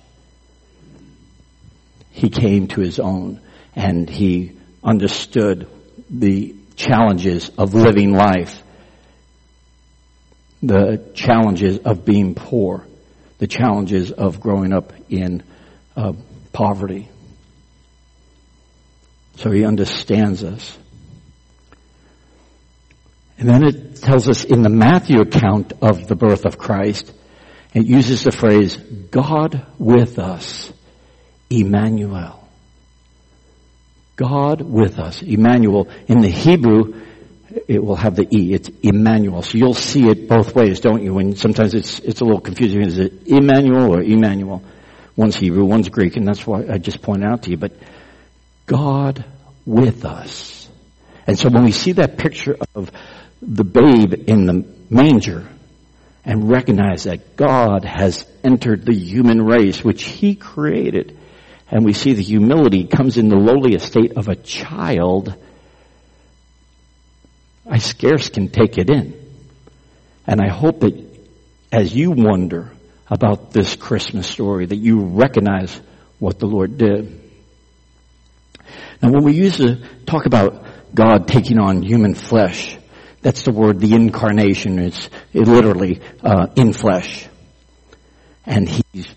He 2.12 2.29
came 2.29 2.67
to 2.70 2.82
his 2.82 3.00
own 3.00 3.41
and 3.75 4.10
he 4.10 4.56
understood 4.88 5.67
the 6.10 6.56
challenges 6.77 7.51
of 7.58 7.74
living 7.74 8.13
life, 8.13 8.63
the 10.63 11.12
challenges 11.13 11.79
of 11.79 12.06
being 12.06 12.34
poor, 12.34 12.88
the 13.39 13.48
challenges 13.48 14.12
of 14.12 14.39
growing 14.39 14.72
up 14.72 14.94
in 15.10 15.44
uh, 15.96 16.13
poverty. 16.53 17.10
So 19.36 19.51
he 19.51 19.65
understands 19.65 20.44
us. 20.44 20.77
And 23.38 23.48
then 23.48 23.63
it 23.63 23.98
tells 23.98 24.27
us 24.27 24.46
in 24.46 24.63
the 24.63 24.70
Matthew 24.70 25.22
account 25.22 25.74
of 25.82 26.08
the 26.08 26.15
birth 26.15 26.46
of 26.46 26.58
Christ, 26.58 27.13
it 27.74 27.86
uses 27.86 28.24
the 28.24 28.32
phrase, 28.32 28.77
God 28.77 29.67
with 29.77 30.17
us, 30.17 30.74
Emmanuel. 31.50 32.37
God 34.17 34.62
with 34.62 35.00
us, 35.00 35.21
Emmanuel. 35.21 35.88
In 36.07 36.19
the 36.19 36.29
Hebrew, 36.29 37.01
it 37.67 37.81
will 37.81 37.95
have 37.95 38.15
the 38.15 38.27
E. 38.29 38.53
It's 38.53 38.69
Emmanuel. 38.83 39.43
So 39.43 39.57
you'll 39.57 39.74
see 39.74 40.09
it 40.09 40.27
both 40.27 40.53
ways, 40.53 40.81
don't 40.81 41.03
you? 41.03 41.17
And 41.19 41.38
sometimes 41.38 41.74
it's, 41.74 42.00
it's 42.00 42.19
a 42.19 42.25
little 42.25 42.41
confusing. 42.41 42.81
Is 42.81 42.97
it 42.97 43.27
Immanuel 43.27 43.93
or 43.95 44.01
Emmanuel? 44.01 44.63
One's 45.15 45.36
Hebrew, 45.36 45.63
one's 45.65 45.89
Greek, 45.89 46.17
and 46.17 46.27
that's 46.27 46.45
why 46.45 46.65
I 46.69 46.77
just 46.79 47.01
point 47.01 47.24
out 47.24 47.43
to 47.43 47.51
you. 47.51 47.57
But 47.57 47.74
God 48.65 49.24
with 49.65 50.03
us. 50.03 50.67
And 51.25 51.38
so 51.39 51.50
when 51.50 51.63
we 51.63 51.71
see 51.71 51.93
that 51.93 52.17
picture 52.17 52.57
of 52.75 52.91
the 53.41 53.63
babe 53.63 54.13
in 54.27 54.45
the 54.45 54.65
manger 54.89 55.47
and 56.25 56.50
recognize 56.50 57.03
that 57.03 57.36
God 57.36 57.86
has 57.86 58.25
entered 58.43 58.86
the 58.86 58.93
human 58.93 59.41
race, 59.41 59.83
which 59.83 60.03
He 60.03 60.36
created. 60.36 61.17
And 61.69 61.83
we 61.83 61.93
see 61.93 62.13
the 62.13 62.24
humility 62.24 62.86
comes 62.86 63.17
in 63.17 63.27
the 63.27 63.36
lowly 63.36 63.74
estate 63.75 64.13
of 64.13 64.29
a 64.29 64.36
child. 64.36 65.36
I 67.69 67.79
scarce 67.79 68.29
can 68.29 68.47
take 68.47 68.77
it 68.77 68.89
in. 68.89 69.13
And 70.25 70.41
I 70.41 70.50
hope 70.50 70.81
that 70.81 70.95
as 71.71 71.93
you 71.93 72.12
wonder 72.12 72.71
about 73.09 73.51
this 73.51 73.75
Christmas 73.75 74.27
story, 74.27 74.65
that 74.65 74.75
you 74.75 75.05
recognize 75.05 75.79
what 76.19 76.39
the 76.39 76.47
Lord 76.47 76.77
did. 76.77 77.21
Now 79.01 79.12
when 79.12 79.24
we 79.24 79.33
used 79.33 79.57
to 79.57 79.81
talk 80.05 80.25
about 80.25 80.65
God 80.93 81.27
taking 81.27 81.59
on 81.59 81.83
human 81.83 82.13
flesh, 82.13 82.77
that's 83.21 83.43
the 83.43 83.51
word, 83.51 83.79
the 83.79 83.93
incarnation. 83.93 84.79
It's 84.79 85.09
literally 85.33 86.01
uh, 86.24 86.47
in 86.55 86.71
flesh. 86.74 87.27
And 88.45 88.69
he's 88.69 89.13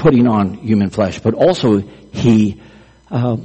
putting 0.00 0.26
on 0.26 0.54
human 0.54 0.90
flesh, 0.90 1.20
but 1.20 1.34
also 1.34 1.78
he 1.78 2.60
uh, 3.10 3.36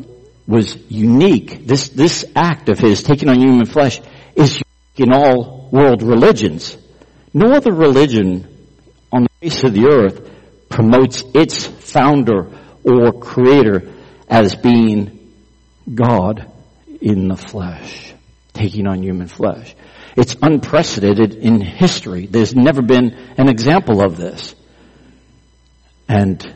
was 0.48 0.76
unique. 0.90 1.68
This 1.68 1.90
this 1.90 2.26
act 2.36 2.70
of 2.70 2.80
his 2.80 3.04
taking 3.04 3.30
on 3.30 3.40
human 3.40 3.66
flesh 3.66 4.02
is 4.36 4.54
unique 4.54 5.10
in 5.10 5.14
all 5.14 5.70
world 5.72 6.02
religions. 6.02 6.78
No 7.34 7.52
other 7.52 7.74
religion 7.74 8.48
on 9.12 9.24
the 9.24 9.30
face 9.42 9.64
of 9.64 9.74
the 9.74 9.88
earth 9.88 10.30
promotes 10.70 11.24
its 11.34 11.66
founder 11.66 12.50
or 12.84 13.12
creator 13.12 13.92
as 14.30 14.56
being 14.56 15.34
God 15.94 16.50
in 17.02 17.28
the 17.28 17.36
flesh 17.36 18.14
taking 18.54 18.88
on 18.88 19.04
human 19.04 19.28
flesh. 19.28 19.76
It's 20.16 20.36
unprecedented 20.42 21.34
in 21.34 21.60
history. 21.60 22.26
There's 22.26 22.56
never 22.56 22.82
been 22.82 23.12
an 23.38 23.50
example 23.50 24.02
of 24.02 24.16
this. 24.16 24.56
And 26.08 26.56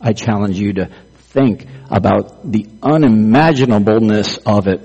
I 0.00 0.12
challenge 0.12 0.58
you 0.58 0.74
to 0.74 0.90
think 1.16 1.66
about 1.90 2.50
the 2.50 2.66
unimaginableness 2.82 4.38
of 4.38 4.66
it. 4.66 4.80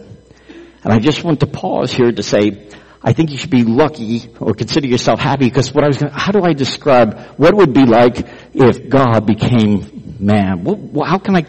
And 0.83 0.93
I 0.93 0.99
just 0.99 1.23
want 1.23 1.41
to 1.41 1.47
pause 1.47 1.91
here 1.91 2.11
to 2.11 2.23
say, 2.23 2.69
I 3.03 3.13
think 3.13 3.31
you 3.31 3.37
should 3.37 3.49
be 3.51 3.63
lucky 3.63 4.29
or 4.39 4.53
consider 4.53 4.87
yourself 4.87 5.19
happy 5.19 5.45
because 5.45 5.73
what 5.73 5.83
I 5.83 5.87
was 5.87 5.97
going 5.97 6.11
how 6.11 6.31
do 6.31 6.41
I 6.43 6.53
describe 6.53 7.19
what 7.37 7.53
would 7.53 7.73
be 7.73 7.85
like 7.85 8.27
if 8.53 8.89
God 8.89 9.25
became 9.25 10.15
man? 10.19 10.63
What, 10.63 11.07
how 11.07 11.17
can 11.19 11.35
I 11.35 11.45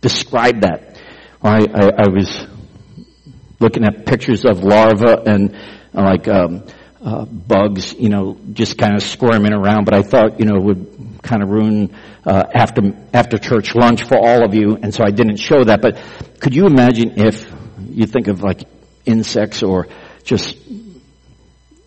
describe 0.00 0.60
that? 0.60 0.98
I, 1.42 1.66
I, 1.66 1.90
I 2.04 2.08
was 2.08 2.46
looking 3.60 3.84
at 3.84 4.06
pictures 4.06 4.44
of 4.44 4.62
larvae 4.64 5.22
and 5.26 5.54
uh, 5.94 6.02
like 6.02 6.28
um, 6.28 6.64
uh, 7.02 7.24
bugs, 7.24 7.94
you 7.94 8.08
know, 8.08 8.38
just 8.52 8.78
kind 8.78 8.94
of 8.94 9.02
squirming 9.02 9.52
around. 9.52 9.84
But 9.84 9.94
I 9.94 10.02
thought, 10.02 10.40
you 10.40 10.46
know, 10.46 10.58
would 10.60 11.13
kind 11.24 11.42
of 11.42 11.48
ruin 11.48 11.94
uh, 12.24 12.44
after 12.54 12.82
after 13.12 13.38
church 13.38 13.74
lunch 13.74 14.04
for 14.04 14.16
all 14.16 14.44
of 14.44 14.54
you, 14.54 14.76
and 14.80 14.94
so 14.94 15.02
I 15.04 15.10
didn't 15.10 15.38
show 15.38 15.64
that. 15.64 15.82
But 15.82 15.98
could 16.40 16.54
you 16.54 16.66
imagine 16.66 17.18
if 17.18 17.50
you 17.88 18.06
think 18.06 18.28
of 18.28 18.42
like 18.42 18.62
insects 19.04 19.62
or 19.62 19.88
just 20.22 20.56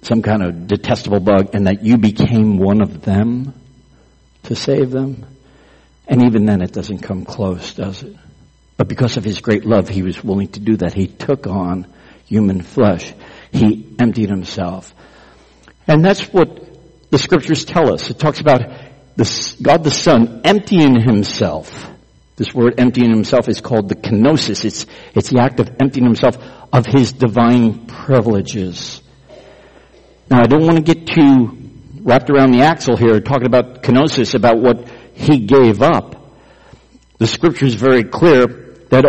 some 0.01 0.22
kind 0.22 0.44
of 0.44 0.67
detestable 0.67 1.20
bug, 1.20 1.51
and 1.53 1.67
that 1.67 1.84
you 1.84 1.98
became 1.98 2.58
one 2.58 2.82
of 2.82 3.01
them 3.01 3.53
to 4.44 4.56
save 4.56 4.91
them? 4.91 5.25
And 6.08 6.25
even 6.25 6.46
then, 6.46 6.62
it 6.62 6.72
doesn't 6.72 7.00
come 7.00 7.25
close, 7.25 7.74
does 7.74 8.03
it? 8.03 8.15
But 8.77 8.88
because 8.88 9.17
of 9.17 9.24
his 9.24 9.41
great 9.41 9.65
love, 9.65 9.89
he 9.89 10.03
was 10.03 10.24
willing 10.24 10.48
to 10.50 10.60
do 10.60 10.77
that. 10.77 10.94
He 10.94 11.08
took 11.08 11.48
on 11.48 11.88
human 12.25 12.62
flesh. 12.62 13.13
He 13.51 13.96
emptied 14.00 14.29
himself. 14.29 14.94
And 15.88 16.06
that's 16.06 16.22
what 16.32 16.67
the 17.10 17.17
scriptures 17.17 17.65
tell 17.65 17.94
us. 17.94 18.10
It 18.10 18.20
talks 18.20 18.39
about 18.39 18.62
the, 19.17 19.55
God 19.62 19.83
the 19.83 19.91
Son 19.91 20.41
emptying 20.43 21.01
himself. 21.01 21.91
This 22.38 22.53
word 22.53 22.75
emptying 22.77 23.09
himself 23.09 23.50
is 23.50 23.62
called 23.62 23.89
the 23.89 23.95
kenosis. 23.95 24.63
It's, 24.63 24.86
it's 25.15 25.31
the 25.31 25.39
act 25.41 25.59
of 25.59 25.69
emptying 25.79 26.05
himself 26.05 26.38
of 26.71 26.86
his 26.86 27.12
divine 27.12 27.88
privileges. 27.88 29.01
Now 30.29 30.41
I 30.41 30.45
don't 30.45 30.65
want 30.65 30.77
to 30.77 30.83
get 30.83 31.07
too 31.07 31.57
wrapped 32.01 32.29
around 32.29 32.51
the 32.51 32.62
axle 32.62 32.95
here 32.95 33.19
talking 33.19 33.47
about 33.47 33.81
kenosis, 33.81 34.36
about 34.36 34.59
what 34.59 34.88
he 35.13 35.39
gave 35.39 35.81
up. 35.81 36.15
The 37.17 37.25
scripture 37.25 37.65
is 37.65 37.74
very 37.74 38.03
clear 38.03 38.45
that 38.89 39.03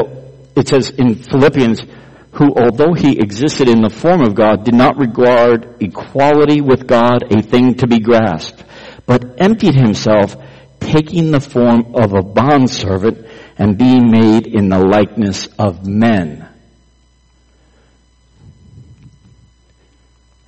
it 0.57 0.69
says 0.69 0.91
in 0.91 1.17
Philippians, 1.17 1.83
who 2.33 2.55
although 2.57 2.95
he 2.95 3.19
existed 3.19 3.69
in 3.69 3.83
the 3.83 3.91
form 3.91 4.23
of 4.23 4.35
God, 4.35 4.65
did 4.65 4.75
not 4.75 4.97
regard 4.99 5.83
equality 5.83 6.63
with 6.63 6.87
God 6.87 7.31
a 7.31 7.43
thing 7.43 7.75
to 7.75 7.87
be 7.87 7.99
grasped, 7.99 8.65
but 9.09 9.41
emptied 9.41 9.75
himself, 9.75 10.37
taking 10.81 11.31
the 11.31 11.41
form 11.41 11.95
of 11.95 12.13
a 12.13 12.23
bondservant 12.23 13.27
and 13.57 13.79
being 13.79 14.11
made 14.11 14.47
in 14.47 14.69
the 14.69 14.79
likeness 14.79 15.49
of 15.59 15.87
men. 15.87 16.47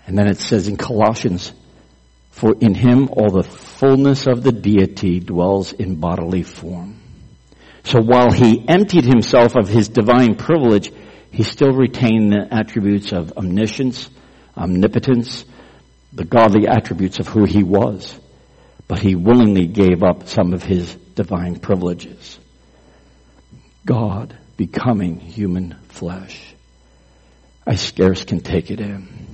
And 0.07 0.19
then 0.19 0.27
it 0.27 0.37
says 0.37 0.69
in 0.69 0.77
Colossians, 0.77 1.55
for 2.33 2.55
in 2.61 2.75
him 2.75 3.09
all 3.09 3.31
the 3.31 3.49
fullness 3.49 4.27
of 4.27 4.43
the 4.43 4.53
deity 4.53 5.21
dwells 5.21 5.73
in 5.73 5.95
bodily 5.99 6.43
form. 6.43 7.01
So 7.85 8.03
while 8.03 8.31
he 8.31 8.63
emptied 8.69 9.05
himself 9.05 9.57
of 9.57 9.69
his 9.69 9.89
divine 9.89 10.35
privilege, 10.35 10.93
he 11.33 11.45
still 11.45 11.73
retained 11.73 12.33
the 12.33 12.47
attributes 12.51 13.13
of 13.13 13.33
omniscience, 13.39 14.11
omnipotence, 14.55 15.47
the 16.13 16.27
godly 16.27 16.69
attributes 16.69 17.21
of 17.21 17.29
who 17.29 17.47
he 17.47 17.63
was. 17.63 18.20
But 18.91 18.99
he 18.99 19.15
willingly 19.15 19.69
gave 19.69 20.03
up 20.03 20.27
some 20.27 20.53
of 20.53 20.65
his 20.65 20.93
divine 21.15 21.61
privileges. 21.61 22.41
God 23.87 24.37
becoming 24.57 25.21
human 25.21 25.77
flesh. 25.91 26.57
I 27.65 27.77
scarce 27.77 28.25
can 28.25 28.41
take 28.41 28.73
it 28.73 28.81
in. 28.81 29.29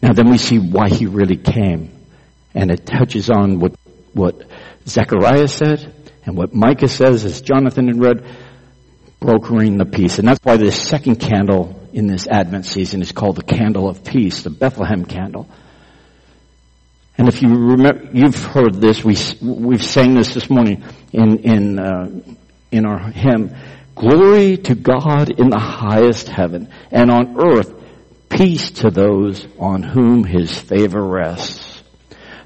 Now 0.00 0.12
then 0.12 0.30
we 0.30 0.38
see 0.38 0.60
why 0.60 0.90
he 0.90 1.06
really 1.06 1.36
came. 1.36 1.90
And 2.54 2.70
it 2.70 2.86
touches 2.86 3.30
on 3.30 3.58
what, 3.58 3.74
what 4.12 4.48
Zechariah 4.86 5.48
said, 5.48 5.92
and 6.24 6.36
what 6.36 6.54
Micah 6.54 6.86
says, 6.86 7.24
as 7.24 7.40
Jonathan 7.40 7.88
had 7.88 7.98
read, 8.00 8.24
brokering 9.18 9.76
the 9.78 9.86
peace. 9.86 10.20
And 10.20 10.28
that's 10.28 10.44
why 10.44 10.56
this 10.56 10.80
second 10.80 11.16
candle 11.16 11.88
in 11.92 12.06
this 12.06 12.28
Advent 12.28 12.64
season 12.64 13.02
is 13.02 13.10
called 13.10 13.34
the 13.34 13.42
candle 13.42 13.88
of 13.88 14.04
peace, 14.04 14.44
the 14.44 14.50
Bethlehem 14.50 15.04
candle. 15.04 15.48
And 17.18 17.26
if 17.26 17.42
you 17.42 17.48
remember, 17.48 18.08
you've 18.12 18.36
heard 18.36 18.74
this. 18.74 19.04
We 19.04 19.16
we've 19.42 19.82
sang 19.82 20.14
this 20.14 20.34
this 20.34 20.48
morning 20.48 20.84
in 21.12 21.38
in 21.38 21.78
uh, 21.78 22.10
in 22.70 22.86
our 22.86 23.10
hymn. 23.10 23.54
Glory 23.96 24.56
to 24.58 24.76
God 24.76 25.28
in 25.28 25.50
the 25.50 25.58
highest 25.58 26.28
heaven, 26.28 26.72
and 26.92 27.10
on 27.10 27.40
earth 27.40 27.74
peace 28.28 28.70
to 28.70 28.90
those 28.90 29.44
on 29.58 29.82
whom 29.82 30.22
His 30.22 30.56
favor 30.56 31.04
rests. 31.04 31.82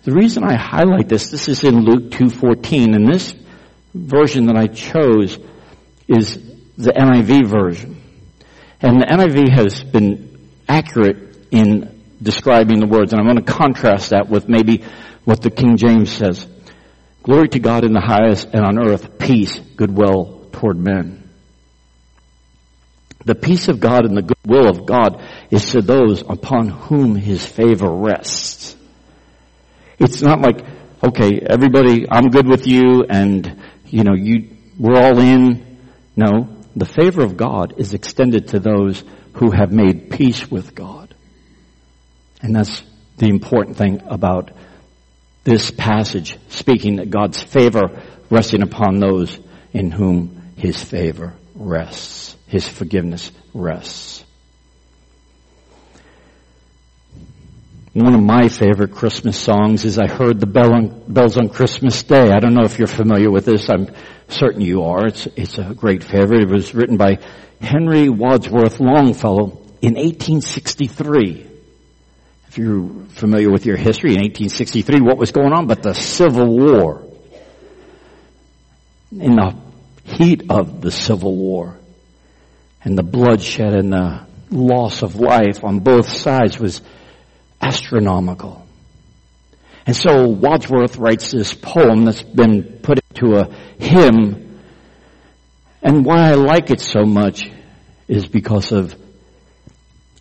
The 0.05 0.13
reason 0.13 0.43
I 0.43 0.55
highlight 0.55 1.09
this, 1.09 1.31
this 1.31 1.49
is 1.49 1.65
in 1.65 1.85
Luke 1.85 2.11
two 2.11 2.31
fourteen, 2.31 2.95
and 2.95 3.07
this 3.07 3.35
version 3.93 4.47
that 4.47 4.57
I 4.57 4.69
chose 4.69 5.39
is 6.09 6.39
the 6.79 6.93
NIV 6.93 7.47
version. 7.47 8.01
And 8.81 9.03
the 9.03 9.07
NIV 9.07 9.51
has 9.55 9.85
been 9.85 10.49
accurate 10.67 11.37
in 11.51 12.02
describing 12.23 12.81
the 12.81 12.87
words, 12.87 13.13
and 13.13 13.21
I'm 13.21 13.27
going 13.27 13.45
to 13.45 13.53
contrast 13.53 14.11
that 14.11 14.29
with 14.29 14.49
maybe 14.49 14.85
what 15.25 15.43
the 15.43 15.51
King 15.51 15.77
James 15.77 16.11
says. 16.11 16.47
Glory 17.23 17.49
to 17.49 17.59
God 17.59 17.85
in 17.85 17.93
the 17.93 18.01
highest 18.01 18.49
and 18.53 18.65
on 18.65 18.79
earth, 18.79 19.19
peace, 19.19 19.59
goodwill 19.77 20.49
toward 20.53 20.79
men. 20.79 21.29
The 23.25 23.35
peace 23.37 23.69
of 23.69 23.79
God 23.79 24.05
and 24.05 24.17
the 24.17 24.23
goodwill 24.23 24.69
of 24.69 24.85
God 24.85 25.23
is 25.51 25.71
to 25.73 25.83
those 25.83 26.23
upon 26.23 26.69
whom 26.69 27.15
his 27.15 27.45
favor 27.47 27.89
rests. 27.89 28.77
It's 29.99 30.23
not 30.23 30.41
like, 30.41 30.65
okay, 31.05 31.41
everybody, 31.41 32.07
I'm 32.11 32.31
good 32.31 32.49
with 32.49 32.67
you 32.67 33.05
and 33.09 33.63
you 33.93 34.05
know, 34.05 34.15
you, 34.15 34.49
we're 34.79 34.97
all 34.97 35.19
in. 35.21 35.79
No, 36.17 36.57
the 36.75 36.87
favor 36.87 37.23
of 37.23 37.37
God 37.37 37.75
is 37.77 37.95
extended 37.95 38.49
to 38.49 38.59
those 38.59 39.05
who 39.35 39.51
have 39.51 39.71
made 39.71 40.11
peace 40.11 40.51
with 40.51 40.75
God. 40.75 41.02
And 42.43 42.55
that's 42.55 42.83
the 43.19 43.29
important 43.29 43.77
thing 43.77 44.03
about 44.07 44.51
this 45.45 45.71
passage, 45.71 46.37
speaking 46.49 46.97
that 46.97 47.11
God's 47.11 47.43
favor 47.43 48.03
resting 48.31 48.63
upon 48.63 48.99
those 48.99 49.39
in 49.73 49.91
whom 49.91 50.53
His 50.57 50.83
favor 50.83 51.35
rests. 51.55 52.37
His 52.47 52.69
forgiveness 52.69 53.33
rests. 53.55 54.25
One 57.95 58.15
of 58.15 58.23
my 58.23 58.49
favorite 58.49 58.93
Christmas 58.93 59.39
songs 59.39 59.85
is 59.85 59.99
I 59.99 60.07
heard 60.07 60.41
the 60.41 60.47
bell 60.47 60.73
on, 60.73 61.13
bells 61.13 61.37
on 61.37 61.51
Christmas 61.51 62.03
Day. 62.03 62.31
I 62.31 62.41
don't 62.41 62.55
know 62.55 62.65
if 62.65 62.79
you're 62.79 62.89
familiar 62.89 63.31
with 63.31 63.45
this. 63.45 63.69
I'm 63.69 63.89
certain 64.29 64.63
you 64.63 64.85
are. 64.85 65.07
It's, 65.09 65.27
it's 65.37 65.59
a 65.59 65.75
great 65.75 66.03
favorite. 66.03 66.43
It 66.43 66.49
was 66.49 66.75
written 66.75 66.97
by 66.97 67.19
Henry 67.61 68.09
Wadsworth 68.09 68.81
Longfellow 68.81 69.61
in 69.83 69.95
1863. 69.95 71.52
If 72.53 72.59
you're 72.59 73.07
familiar 73.15 73.51
with 73.51 73.65
your 73.65 73.79
history, 73.79 74.11
in 74.11 74.21
1863, 74.21 75.01
what 75.01 75.17
was 75.17 75.33
going 75.33 75.55
on 75.55 75.67
but 75.67 75.83
the 75.83 75.95
Civil 75.95 76.55
War? 76.55 77.03
In 79.11 79.37
the 79.37 79.57
heat 80.05 80.51
of 80.51 80.83
the 80.83 80.91
Civil 80.91 81.35
War 81.35 81.79
and 82.85 82.99
the 82.99 83.03
bloodshed 83.03 83.73
and 83.73 83.91
the 83.91 84.27
loss 84.51 85.01
of 85.01 85.17
life 85.17 85.65
on 85.65 85.79
both 85.79 86.07
sides 86.07 86.59
was 86.59 86.83
astronomical. 87.63 88.67
And 89.87 89.97
so 89.97 90.29
Wadsworth 90.29 90.99
writes 90.99 91.31
this 91.31 91.55
poem 91.55 92.05
that's 92.05 92.23
been 92.23 92.81
put 92.83 93.01
into 93.15 93.35
a 93.39 93.51
hymn. 93.83 94.61
And 95.83 96.05
why 96.05 96.29
I 96.29 96.35
like 96.35 96.69
it 96.69 96.83
so 96.83 97.05
much 97.05 97.51
is 98.09 98.27
because 98.27 98.73
of 98.73 98.95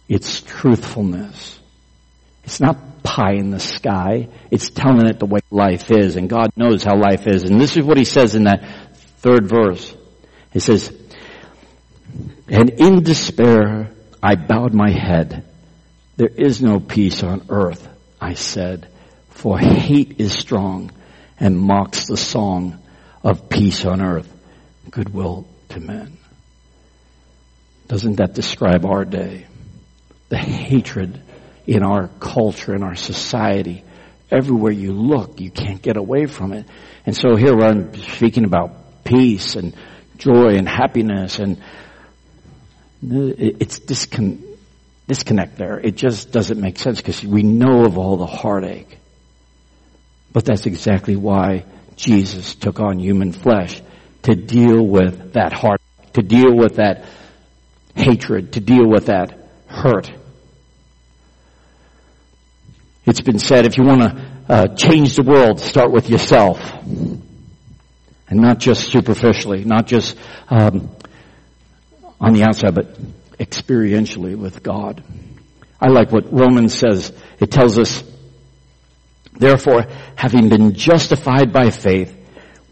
its 0.08 0.42
truthfulness. 0.42 1.58
It's 2.44 2.60
not 2.60 3.04
pie 3.04 3.34
in 3.34 3.52
the 3.52 3.60
sky. 3.60 4.30
It's 4.50 4.70
telling 4.70 5.08
it 5.08 5.20
the 5.20 5.26
way 5.26 5.40
life 5.50 5.92
is, 5.92 6.16
and 6.16 6.30
God 6.30 6.52
knows 6.56 6.84
how 6.84 6.98
life 6.98 7.28
is. 7.28 7.44
And 7.44 7.60
this 7.60 7.78
is 7.78 7.84
what 7.84 7.98
he 7.98 8.06
says 8.06 8.36
in 8.36 8.46
that 8.46 8.64
third 9.18 9.48
verse. 9.48 9.96
He 10.52 10.60
says, 10.60 10.96
And 12.48 12.70
in 12.70 13.04
despair 13.04 13.92
I 14.22 14.36
bowed 14.36 14.74
my 14.74 14.92
head 14.92 15.46
there 16.22 16.30
is 16.30 16.62
no 16.62 16.80
peace 16.80 17.24
on 17.24 17.48
earth, 17.50 17.88
I 18.20 18.36
said, 18.36 18.88
for 19.30 19.58
hate 19.58 20.20
is 20.20 20.34
strong 20.34 20.92
and 21.40 21.60
mocks 21.60 22.06
the 22.06 22.16
song 22.16 22.78
of 23.24 23.50
peace 23.50 23.86
on 23.86 24.04
earth, 24.04 24.32
goodwill 24.92 25.48
to 25.70 25.80
men. 25.80 26.18
Doesn't 27.88 28.18
that 28.18 28.36
describe 28.36 28.86
our 28.86 29.04
day? 29.04 29.48
The 30.30 30.38
hatred 30.38 31.20
in 31.68 31.84
our 31.84 32.08
culture, 32.20 32.76
in 32.76 32.84
our 32.84 32.96
society, 32.96 33.84
everywhere 34.30 34.72
you 34.72 34.94
look. 34.94 35.40
You 35.40 35.52
can't 35.52 35.82
get 35.82 35.98
away 35.98 36.26
from 36.26 36.54
it. 36.54 36.66
And 37.06 37.16
so 37.16 37.36
here 37.36 37.60
I'm 37.60 37.94
speaking 37.96 38.46
about 38.46 39.04
peace 39.04 39.56
and 39.56 39.76
joy 40.18 40.56
and 40.56 40.68
happiness 40.68 41.40
and 41.40 41.62
it's 43.04 43.80
discon- 43.80 44.44
disconnect 45.08 45.58
there. 45.58 45.80
It 45.80 45.96
just 45.96 46.32
doesn't 46.32 46.60
make 46.60 46.78
sense 46.78 46.98
because 46.98 47.24
we 47.26 47.42
know 47.42 47.86
of 47.86 47.98
all 47.98 48.18
the 48.18 48.28
heartache. 48.28 48.98
But 50.32 50.46
that's 50.46 50.66
exactly 50.66 51.16
why 51.16 51.66
Jesus 51.96 52.56
took 52.56 52.80
on 52.80 53.00
human 53.00 53.32
flesh 53.32 53.82
to 54.24 54.36
deal 54.36 54.86
with 54.86 55.34
that 55.34 55.52
heart, 55.52 55.82
to 56.14 56.22
deal 56.22 56.56
with 56.56 56.76
that 56.76 57.06
hatred, 57.96 58.54
to 58.54 58.60
deal 58.60 58.88
with 58.88 59.08
that 59.08 59.38
hurt. 59.68 60.12
It's 63.06 63.22
been 63.22 63.40
said 63.40 63.66
if 63.66 63.78
you 63.78 63.84
want 63.84 64.02
to 64.02 64.32
uh, 64.48 64.68
change 64.76 65.16
the 65.16 65.24
world, 65.24 65.60
start 65.60 65.92
with 65.92 66.10
yourself. 66.10 66.60
And 66.84 68.40
not 68.40 68.60
just 68.60 68.92
superficially, 68.92 69.64
not 69.64 69.88
just 69.88 70.18
um, 70.50 70.96
on 72.20 72.34
the 72.34 72.44
outside, 72.44 72.76
but 72.76 72.96
experientially 73.40 74.36
with 74.36 74.62
God. 74.62 75.04
I 75.82 75.88
like 75.88 76.12
what 76.12 76.32
Romans 76.32 76.78
says. 76.78 77.12
It 77.40 77.52
tells 77.52 77.80
us, 77.80 78.04
therefore, 79.34 79.88
having 80.16 80.50
been 80.50 80.76
justified 80.76 81.52
by 81.52 81.72
faith, 81.72 82.16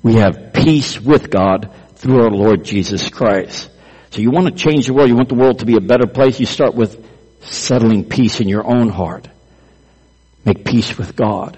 we 0.04 0.16
have 0.16 0.54
peace 0.54 1.00
with 1.00 1.30
God 1.32 1.74
through 1.96 2.22
our 2.22 2.30
Lord 2.30 2.64
Jesus 2.64 3.10
Christ. 3.10 3.70
So 4.12 4.22
you 4.22 4.32
want 4.32 4.48
to 4.48 4.54
change 4.54 4.88
the 4.88 4.94
world, 4.94 5.10
you 5.10 5.16
want 5.16 5.30
the 5.30 5.36
world 5.36 5.60
to 5.60 5.66
be 5.66 5.76
a 5.76 5.82
better 5.82 6.08
place, 6.08 6.40
you 6.40 6.46
start 6.46 6.76
with 6.76 7.06
settling 7.42 8.08
peace 8.08 8.40
in 8.40 8.48
your 8.48 8.66
own 8.66 8.90
heart. 8.90 9.28
Make 10.46 10.66
peace 10.66 10.98
with 10.98 11.16
God. 11.16 11.58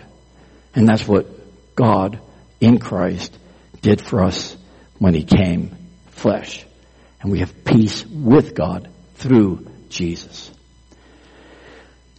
And 0.73 0.87
that's 0.87 1.07
what 1.07 1.27
God 1.75 2.19
in 2.59 2.79
Christ 2.79 3.37
did 3.81 4.01
for 4.01 4.23
us 4.23 4.55
when 4.99 5.13
He 5.13 5.23
came 5.23 5.75
flesh. 6.11 6.65
And 7.21 7.31
we 7.31 7.39
have 7.39 7.65
peace 7.65 8.05
with 8.05 8.55
God 8.55 8.89
through 9.15 9.67
Jesus. 9.89 10.51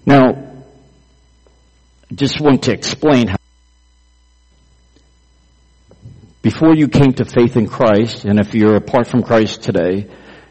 Now, 0.04 0.30
I 2.10 2.14
just 2.14 2.40
want 2.40 2.64
to 2.64 2.72
explain 2.72 3.28
how 3.28 3.36
before 6.42 6.74
you 6.74 6.88
came 6.88 7.12
to 7.14 7.24
faith 7.24 7.56
in 7.56 7.68
Christ, 7.68 8.24
and 8.24 8.40
if 8.40 8.52
you're 8.52 8.74
apart 8.74 9.06
from 9.06 9.22
Christ 9.22 9.62
today, 9.62 10.08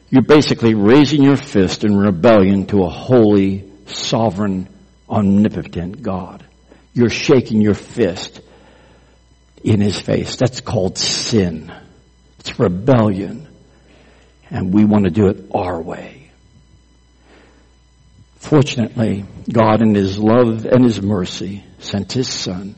you're 0.09 0.23
basically 0.23 0.73
raising 0.73 1.21
your 1.21 1.35
fist 1.35 1.83
in 1.83 1.97
rebellion 1.97 2.65
to 2.67 2.83
a 2.83 2.89
holy, 2.89 3.69
sovereign, 3.87 4.69
omnipotent 5.11 6.01
God. 6.01 6.45
You're 6.93 7.09
shaking 7.09 7.61
your 7.61 7.73
fist 7.73 8.41
in 9.63 9.81
his 9.81 9.99
face. 9.99 10.35
That's 10.37 10.61
called 10.61 10.97
sin. 10.97 11.71
It's 12.39 12.59
rebellion. 12.59 13.47
And 14.49 14.73
we 14.73 14.85
want 14.85 15.05
to 15.05 15.11
do 15.11 15.27
it 15.27 15.51
our 15.53 15.81
way. 15.81 16.31
Fortunately, 18.37 19.25
God 19.51 19.81
in 19.81 19.93
his 19.93 20.17
love 20.17 20.65
and 20.65 20.83
his 20.83 21.01
mercy 21.01 21.63
sent 21.79 22.11
his 22.11 22.27
son 22.27 22.75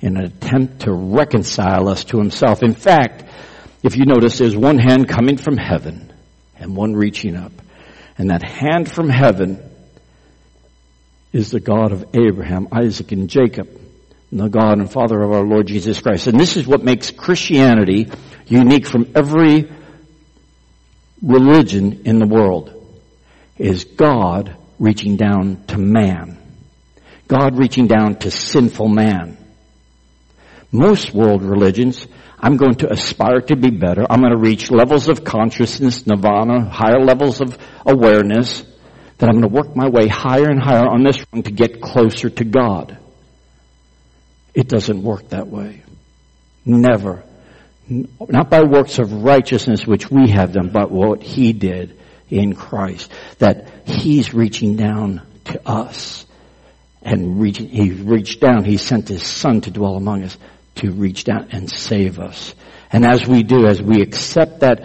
in 0.00 0.16
an 0.16 0.24
attempt 0.24 0.80
to 0.80 0.92
reconcile 0.92 1.88
us 1.88 2.04
to 2.04 2.18
himself. 2.18 2.62
In 2.62 2.74
fact, 2.74 3.24
if 3.82 3.96
you 3.96 4.04
notice, 4.04 4.38
there's 4.38 4.56
one 4.56 4.78
hand 4.78 5.08
coming 5.08 5.36
from 5.36 5.56
heaven 5.56 6.12
and 6.56 6.76
one 6.76 6.94
reaching 6.94 7.36
up. 7.36 7.52
And 8.18 8.30
that 8.30 8.42
hand 8.42 8.90
from 8.90 9.08
heaven 9.08 9.67
is 11.32 11.50
the 11.50 11.60
God 11.60 11.92
of 11.92 12.14
Abraham, 12.14 12.68
Isaac, 12.72 13.12
and 13.12 13.28
Jacob, 13.28 13.68
and 14.30 14.40
the 14.40 14.48
God 14.48 14.78
and 14.78 14.90
Father 14.90 15.20
of 15.22 15.32
our 15.32 15.44
Lord 15.44 15.66
Jesus 15.66 16.00
Christ. 16.00 16.26
And 16.26 16.38
this 16.38 16.56
is 16.56 16.66
what 16.66 16.82
makes 16.82 17.10
Christianity 17.10 18.08
unique 18.46 18.86
from 18.86 19.10
every 19.14 19.70
religion 21.22 22.02
in 22.04 22.18
the 22.18 22.26
world, 22.26 22.72
is 23.56 23.84
God 23.84 24.56
reaching 24.78 25.16
down 25.16 25.64
to 25.66 25.78
man. 25.78 26.38
God 27.26 27.58
reaching 27.58 27.86
down 27.86 28.16
to 28.16 28.30
sinful 28.30 28.88
man. 28.88 29.36
Most 30.72 31.12
world 31.12 31.42
religions, 31.42 32.06
I'm 32.38 32.56
going 32.56 32.76
to 32.76 32.90
aspire 32.90 33.40
to 33.40 33.56
be 33.56 33.70
better. 33.70 34.06
I'm 34.08 34.20
going 34.20 34.32
to 34.32 34.38
reach 34.38 34.70
levels 34.70 35.08
of 35.08 35.24
consciousness, 35.24 36.06
nirvana, 36.06 36.68
higher 36.70 37.00
levels 37.00 37.40
of 37.40 37.58
awareness, 37.84 38.62
that 39.18 39.28
I'm 39.28 39.40
going 39.40 39.48
to 39.48 39.54
work 39.54 39.76
my 39.76 39.88
way 39.88 40.06
higher 40.06 40.48
and 40.48 40.60
higher 40.60 40.86
on 40.86 41.02
this 41.02 41.24
rung 41.32 41.42
to 41.42 41.50
get 41.50 41.80
closer 41.80 42.30
to 42.30 42.44
God. 42.44 42.96
It 44.54 44.68
doesn't 44.68 45.02
work 45.02 45.28
that 45.30 45.48
way. 45.48 45.82
Never. 46.64 47.24
Not 47.88 48.50
by 48.50 48.62
works 48.62 48.98
of 48.98 49.12
righteousness 49.12 49.86
which 49.86 50.10
we 50.10 50.30
have 50.30 50.52
done, 50.52 50.70
but 50.70 50.90
what 50.90 51.22
He 51.22 51.52
did 51.52 51.98
in 52.28 52.54
Christ. 52.54 53.10
That 53.38 53.68
He's 53.86 54.34
reaching 54.34 54.76
down 54.76 55.22
to 55.46 55.68
us. 55.68 56.26
And 57.02 57.40
reaching, 57.40 57.68
He 57.68 57.92
reached 57.92 58.40
down, 58.40 58.64
He 58.64 58.76
sent 58.76 59.08
His 59.08 59.22
Son 59.22 59.60
to 59.62 59.70
dwell 59.70 59.96
among 59.96 60.24
us 60.24 60.36
to 60.76 60.90
reach 60.90 61.24
down 61.24 61.48
and 61.50 61.70
save 61.70 62.18
us. 62.18 62.54
And 62.90 63.04
as 63.04 63.26
we 63.26 63.42
do, 63.42 63.66
as 63.66 63.82
we 63.82 64.00
accept 64.00 64.60
that 64.60 64.84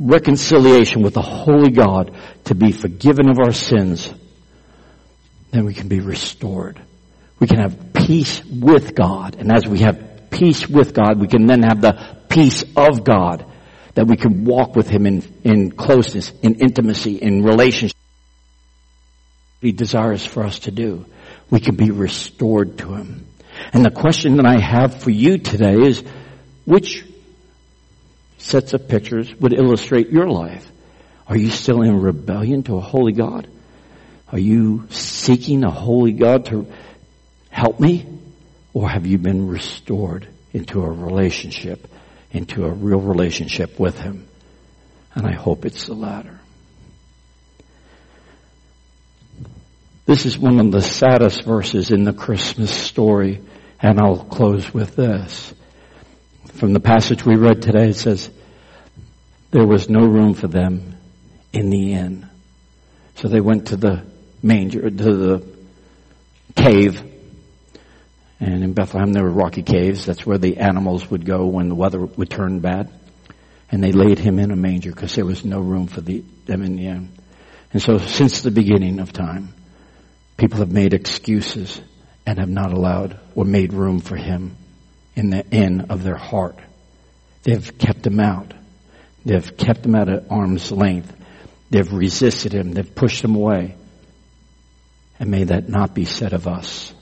reconciliation 0.00 1.02
with 1.02 1.14
the 1.14 1.22
Holy 1.22 1.70
God 1.70 2.16
to 2.44 2.54
be 2.54 2.72
forgiven 2.72 3.28
of 3.28 3.38
our 3.38 3.52
sins, 3.52 4.12
then 5.50 5.66
we 5.66 5.74
can 5.74 5.88
be 5.88 6.00
restored. 6.00 6.80
We 7.38 7.46
can 7.46 7.58
have 7.58 7.92
peace 7.92 8.44
with 8.44 8.94
God. 8.94 9.36
And 9.36 9.52
as 9.52 9.66
we 9.66 9.80
have 9.80 10.30
peace 10.30 10.68
with 10.68 10.94
God, 10.94 11.20
we 11.20 11.28
can 11.28 11.46
then 11.46 11.62
have 11.62 11.80
the 11.80 12.16
peace 12.28 12.64
of 12.76 13.04
God 13.04 13.44
that 13.94 14.06
we 14.06 14.16
can 14.16 14.44
walk 14.44 14.76
with 14.76 14.88
Him 14.88 15.06
in, 15.06 15.22
in 15.44 15.72
closeness, 15.72 16.32
in 16.42 16.56
intimacy, 16.56 17.16
in 17.16 17.42
relationship. 17.42 17.96
He 19.60 19.72
desires 19.72 20.24
for 20.24 20.44
us 20.44 20.60
to 20.60 20.70
do. 20.70 21.04
We 21.50 21.60
can 21.60 21.76
be 21.76 21.90
restored 21.90 22.78
to 22.78 22.94
Him. 22.94 23.26
And 23.72 23.84
the 23.84 23.90
question 23.90 24.36
that 24.36 24.46
I 24.46 24.58
have 24.60 25.02
for 25.02 25.10
you 25.10 25.38
today 25.38 25.74
is, 25.74 26.02
which 26.64 27.04
sets 28.40 28.74
of 28.74 28.88
pictures 28.88 29.32
would 29.36 29.52
illustrate 29.52 30.10
your 30.10 30.28
life? 30.28 30.70
Are 31.26 31.36
you 31.36 31.50
still 31.50 31.82
in 31.82 32.00
rebellion 32.00 32.62
to 32.64 32.76
a 32.76 32.80
holy 32.80 33.12
God? 33.12 33.48
Are 34.32 34.38
you 34.38 34.86
seeking 34.90 35.64
a 35.64 35.70
holy 35.70 36.12
God 36.12 36.46
to 36.46 36.66
help 37.50 37.78
me? 37.78 38.06
Or 38.72 38.88
have 38.88 39.06
you 39.06 39.18
been 39.18 39.48
restored 39.48 40.28
into 40.52 40.82
a 40.82 40.90
relationship, 40.90 41.88
into 42.32 42.64
a 42.64 42.70
real 42.70 43.00
relationship 43.00 43.78
with 43.78 43.98
Him? 43.98 44.26
And 45.14 45.26
I 45.26 45.32
hope 45.32 45.64
it's 45.64 45.86
the 45.86 45.94
latter. 45.94 46.38
This 50.06 50.26
is 50.26 50.38
one 50.38 50.58
of 50.58 50.72
the 50.72 50.82
saddest 50.82 51.44
verses 51.44 51.90
in 51.90 52.04
the 52.04 52.12
Christmas 52.12 52.70
story 52.70 53.40
and 53.82 53.98
I'll 54.00 54.24
close 54.24 54.72
with 54.72 54.96
this. 54.96 55.54
From 56.60 56.74
the 56.74 56.80
passage 56.80 57.24
we 57.24 57.36
read 57.36 57.62
today, 57.62 57.88
it 57.88 57.96
says, 57.96 58.28
there 59.50 59.66
was 59.66 59.88
no 59.88 60.00
room 60.06 60.34
for 60.34 60.46
them 60.46 60.94
in 61.54 61.70
the 61.70 61.94
inn. 61.94 62.28
So 63.14 63.28
they 63.28 63.40
went 63.40 63.68
to 63.68 63.78
the 63.78 64.04
manger, 64.42 64.90
to 64.90 65.16
the 65.16 65.46
cave. 66.54 67.00
And 68.40 68.62
in 68.62 68.74
Bethlehem 68.74 69.14
there 69.14 69.22
were 69.22 69.30
rocky 69.30 69.62
caves. 69.62 70.04
That's 70.04 70.26
where 70.26 70.36
the 70.36 70.58
animals 70.58 71.10
would 71.10 71.24
go 71.24 71.46
when 71.46 71.70
the 71.70 71.74
weather 71.74 72.04
would 72.04 72.28
turn 72.28 72.60
bad. 72.60 72.92
And 73.72 73.82
they 73.82 73.92
laid 73.92 74.18
him 74.18 74.38
in 74.38 74.50
a 74.50 74.56
manger 74.56 74.90
because 74.90 75.14
there 75.14 75.24
was 75.24 75.46
no 75.46 75.60
room 75.60 75.86
for 75.86 76.02
the, 76.02 76.22
them 76.44 76.62
in 76.62 76.76
the 76.76 76.88
inn. 76.88 77.12
And 77.72 77.80
so 77.80 77.96
since 77.96 78.42
the 78.42 78.50
beginning 78.50 79.00
of 79.00 79.14
time, 79.14 79.54
people 80.36 80.58
have 80.58 80.70
made 80.70 80.92
excuses 80.92 81.80
and 82.26 82.38
have 82.38 82.50
not 82.50 82.74
allowed 82.74 83.18
or 83.34 83.46
made 83.46 83.72
room 83.72 84.00
for 84.00 84.16
him 84.16 84.56
in 85.14 85.30
the 85.30 85.46
end 85.52 85.86
of 85.90 86.02
their 86.02 86.16
heart. 86.16 86.58
They've 87.42 87.78
kept 87.78 88.06
him 88.06 88.20
out. 88.20 88.54
They've 89.24 89.56
kept 89.56 89.84
him 89.84 89.94
at 89.94 90.30
arm's 90.30 90.72
length. 90.72 91.14
They've 91.70 91.92
resisted 91.92 92.52
him. 92.52 92.72
They've 92.72 92.94
pushed 92.94 93.24
him 93.24 93.34
away. 93.34 93.76
And 95.18 95.30
may 95.30 95.44
that 95.44 95.68
not 95.68 95.94
be 95.94 96.04
said 96.04 96.32
of 96.32 96.46
us. 96.46 96.92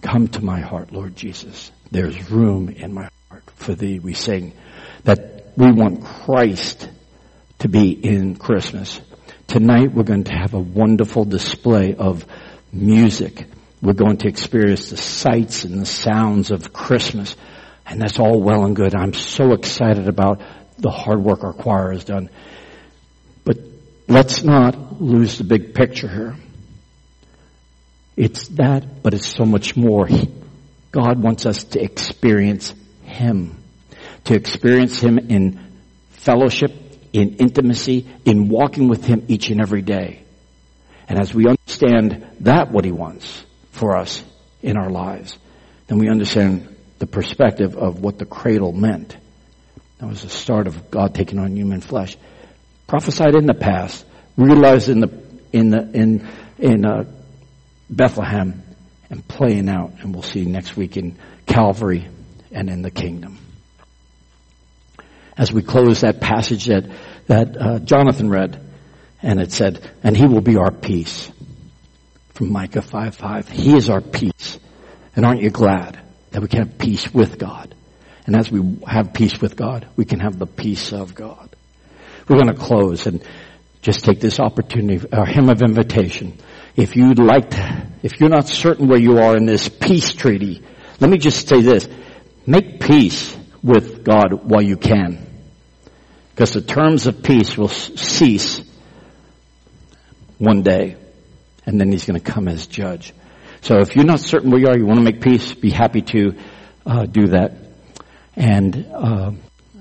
Come 0.00 0.28
to 0.28 0.44
my 0.44 0.60
heart, 0.60 0.92
Lord 0.92 1.14
Jesus. 1.14 1.70
There's 1.90 2.30
room 2.30 2.68
in 2.68 2.92
my 2.92 3.08
heart 3.30 3.44
for 3.54 3.74
thee. 3.74 3.98
We 3.98 4.14
sing 4.14 4.52
that 5.04 5.52
we 5.56 5.70
want 5.70 6.04
Christ 6.04 6.88
to 7.60 7.68
be 7.68 7.92
in 7.92 8.34
Christmas. 8.36 9.00
Tonight 9.46 9.92
we're 9.92 10.02
going 10.02 10.24
to 10.24 10.32
have 10.32 10.54
a 10.54 10.60
wonderful 10.60 11.24
display 11.24 11.94
of 11.94 12.26
music 12.72 13.46
we're 13.82 13.94
going 13.94 14.18
to 14.18 14.28
experience 14.28 14.90
the 14.90 14.96
sights 14.96 15.64
and 15.64 15.80
the 15.80 15.86
sounds 15.86 16.52
of 16.52 16.72
Christmas. 16.72 17.34
And 17.84 18.00
that's 18.00 18.20
all 18.20 18.40
well 18.40 18.64
and 18.64 18.76
good. 18.76 18.94
I'm 18.94 19.12
so 19.12 19.52
excited 19.52 20.06
about 20.06 20.40
the 20.78 20.90
hard 20.90 21.22
work 21.22 21.42
our 21.42 21.52
choir 21.52 21.90
has 21.90 22.04
done. 22.04 22.30
But 23.44 23.58
let's 24.06 24.44
not 24.44 25.02
lose 25.02 25.36
the 25.36 25.44
big 25.44 25.74
picture 25.74 26.08
here. 26.08 26.36
It's 28.16 28.46
that, 28.48 29.02
but 29.02 29.14
it's 29.14 29.26
so 29.26 29.44
much 29.44 29.76
more. 29.76 30.08
God 30.92 31.20
wants 31.20 31.44
us 31.44 31.64
to 31.64 31.82
experience 31.82 32.72
Him. 33.02 33.56
To 34.24 34.34
experience 34.34 35.00
Him 35.00 35.18
in 35.18 35.58
fellowship, 36.10 36.72
in 37.12 37.36
intimacy, 37.36 38.06
in 38.24 38.48
walking 38.48 38.86
with 38.86 39.04
Him 39.04 39.24
each 39.26 39.50
and 39.50 39.60
every 39.60 39.82
day. 39.82 40.22
And 41.08 41.18
as 41.18 41.34
we 41.34 41.48
understand 41.48 42.24
that 42.40 42.70
what 42.70 42.84
He 42.84 42.92
wants 42.92 43.44
for 43.72 43.96
us 43.96 44.22
in 44.62 44.76
our 44.76 44.90
lives, 44.90 45.36
then 45.88 45.98
we 45.98 46.08
understand 46.08 46.68
the 46.98 47.06
perspective 47.06 47.76
of 47.76 48.00
what 48.00 48.18
the 48.18 48.24
cradle 48.24 48.72
meant. 48.72 49.16
That 49.98 50.06
was 50.06 50.22
the 50.22 50.28
start 50.28 50.66
of 50.66 50.90
God 50.90 51.14
taking 51.14 51.38
on 51.38 51.56
human 51.56 51.80
flesh. 51.80 52.16
Prophesied 52.86 53.34
in 53.34 53.46
the 53.46 53.54
past, 53.54 54.04
realized 54.36 54.88
in 54.88 55.00
the 55.00 55.22
in 55.52 55.70
the 55.70 55.90
in 55.92 56.28
in 56.58 56.84
uh, 56.84 57.04
Bethlehem, 57.90 58.62
and 59.10 59.26
playing 59.26 59.68
out. 59.68 59.92
And 60.00 60.14
we'll 60.14 60.22
see 60.22 60.44
next 60.44 60.76
week 60.76 60.96
in 60.96 61.16
Calvary 61.46 62.06
and 62.50 62.68
in 62.68 62.82
the 62.82 62.90
kingdom. 62.90 63.38
As 65.36 65.52
we 65.52 65.62
close 65.62 66.02
that 66.02 66.20
passage 66.20 66.66
that 66.66 66.84
that 67.26 67.56
uh, 67.56 67.78
Jonathan 67.78 68.28
read, 68.28 68.60
and 69.22 69.40
it 69.40 69.52
said, 69.52 69.88
"And 70.02 70.16
He 70.16 70.26
will 70.26 70.40
be 70.40 70.56
our 70.56 70.70
peace." 70.70 71.30
From 72.34 72.52
Micah 72.52 72.82
five 72.82 73.14
five, 73.14 73.48
He 73.48 73.76
is 73.76 73.90
our 73.90 74.00
peace. 74.00 74.58
And 75.14 75.24
aren't 75.26 75.42
you 75.42 75.50
glad 75.50 76.00
that 76.30 76.40
we 76.40 76.48
can 76.48 76.60
have 76.60 76.78
peace 76.78 77.12
with 77.12 77.38
God? 77.38 77.74
And 78.26 78.36
as 78.36 78.50
we 78.50 78.78
have 78.86 79.12
peace 79.12 79.40
with 79.40 79.56
God, 79.56 79.86
we 79.96 80.04
can 80.04 80.20
have 80.20 80.38
the 80.38 80.46
peace 80.46 80.92
of 80.92 81.14
God. 81.14 81.50
We're 82.28 82.36
going 82.36 82.54
to 82.54 82.60
close 82.60 83.06
and 83.06 83.22
just 83.82 84.04
take 84.04 84.20
this 84.20 84.38
opportunity, 84.38 85.04
our 85.12 85.26
hymn 85.26 85.50
of 85.50 85.60
invitation. 85.60 86.38
If 86.76 86.96
you'd 86.96 87.18
like 87.18 87.50
to, 87.50 87.86
if 88.02 88.20
you're 88.20 88.30
not 88.30 88.48
certain 88.48 88.88
where 88.88 88.98
you 88.98 89.18
are 89.18 89.36
in 89.36 89.44
this 89.44 89.68
peace 89.68 90.14
treaty, 90.14 90.62
let 91.00 91.10
me 91.10 91.18
just 91.18 91.48
say 91.48 91.60
this. 91.60 91.88
Make 92.46 92.80
peace 92.80 93.36
with 93.62 94.04
God 94.04 94.44
while 94.44 94.62
you 94.62 94.76
can. 94.76 95.26
Because 96.30 96.52
the 96.52 96.62
terms 96.62 97.06
of 97.06 97.22
peace 97.22 97.58
will 97.58 97.68
cease 97.68 98.62
one 100.38 100.62
day. 100.62 100.96
And 101.66 101.80
then 101.80 101.92
he's 101.92 102.04
going 102.04 102.20
to 102.20 102.32
come 102.32 102.48
as 102.48 102.66
judge. 102.66 103.12
So 103.60 103.78
if 103.78 103.94
you're 103.94 104.04
not 104.04 104.20
certain 104.20 104.50
where 104.50 104.60
you 104.60 104.66
are, 104.66 104.76
you 104.76 104.86
want 104.86 104.98
to 104.98 105.04
make 105.04 105.20
peace, 105.20 105.54
be 105.54 105.70
happy 105.70 106.02
to 106.02 106.34
uh, 106.84 107.06
do 107.06 107.28
that. 107.28 107.52
And 108.34 108.86
uh, 108.92 109.32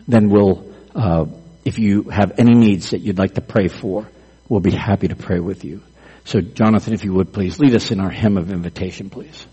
then 0.07 0.29
we'll, 0.29 0.71
uh, 0.93 1.25
if 1.65 1.79
you 1.79 2.03
have 2.03 2.33
any 2.37 2.53
needs 2.53 2.91
that 2.91 2.99
you'd 2.99 3.17
like 3.17 3.35
to 3.35 3.41
pray 3.41 3.67
for, 3.67 4.07
we'll 4.47 4.59
be 4.59 4.71
happy 4.71 5.07
to 5.07 5.15
pray 5.15 5.39
with 5.39 5.63
you. 5.63 5.81
So, 6.25 6.41
Jonathan, 6.41 6.93
if 6.93 7.03
you 7.03 7.13
would 7.13 7.33
please 7.33 7.59
lead 7.59 7.73
us 7.73 7.89
in 7.89 7.99
our 7.99 8.11
hymn 8.11 8.37
of 8.37 8.51
invitation, 8.51 9.09
please. 9.09 9.47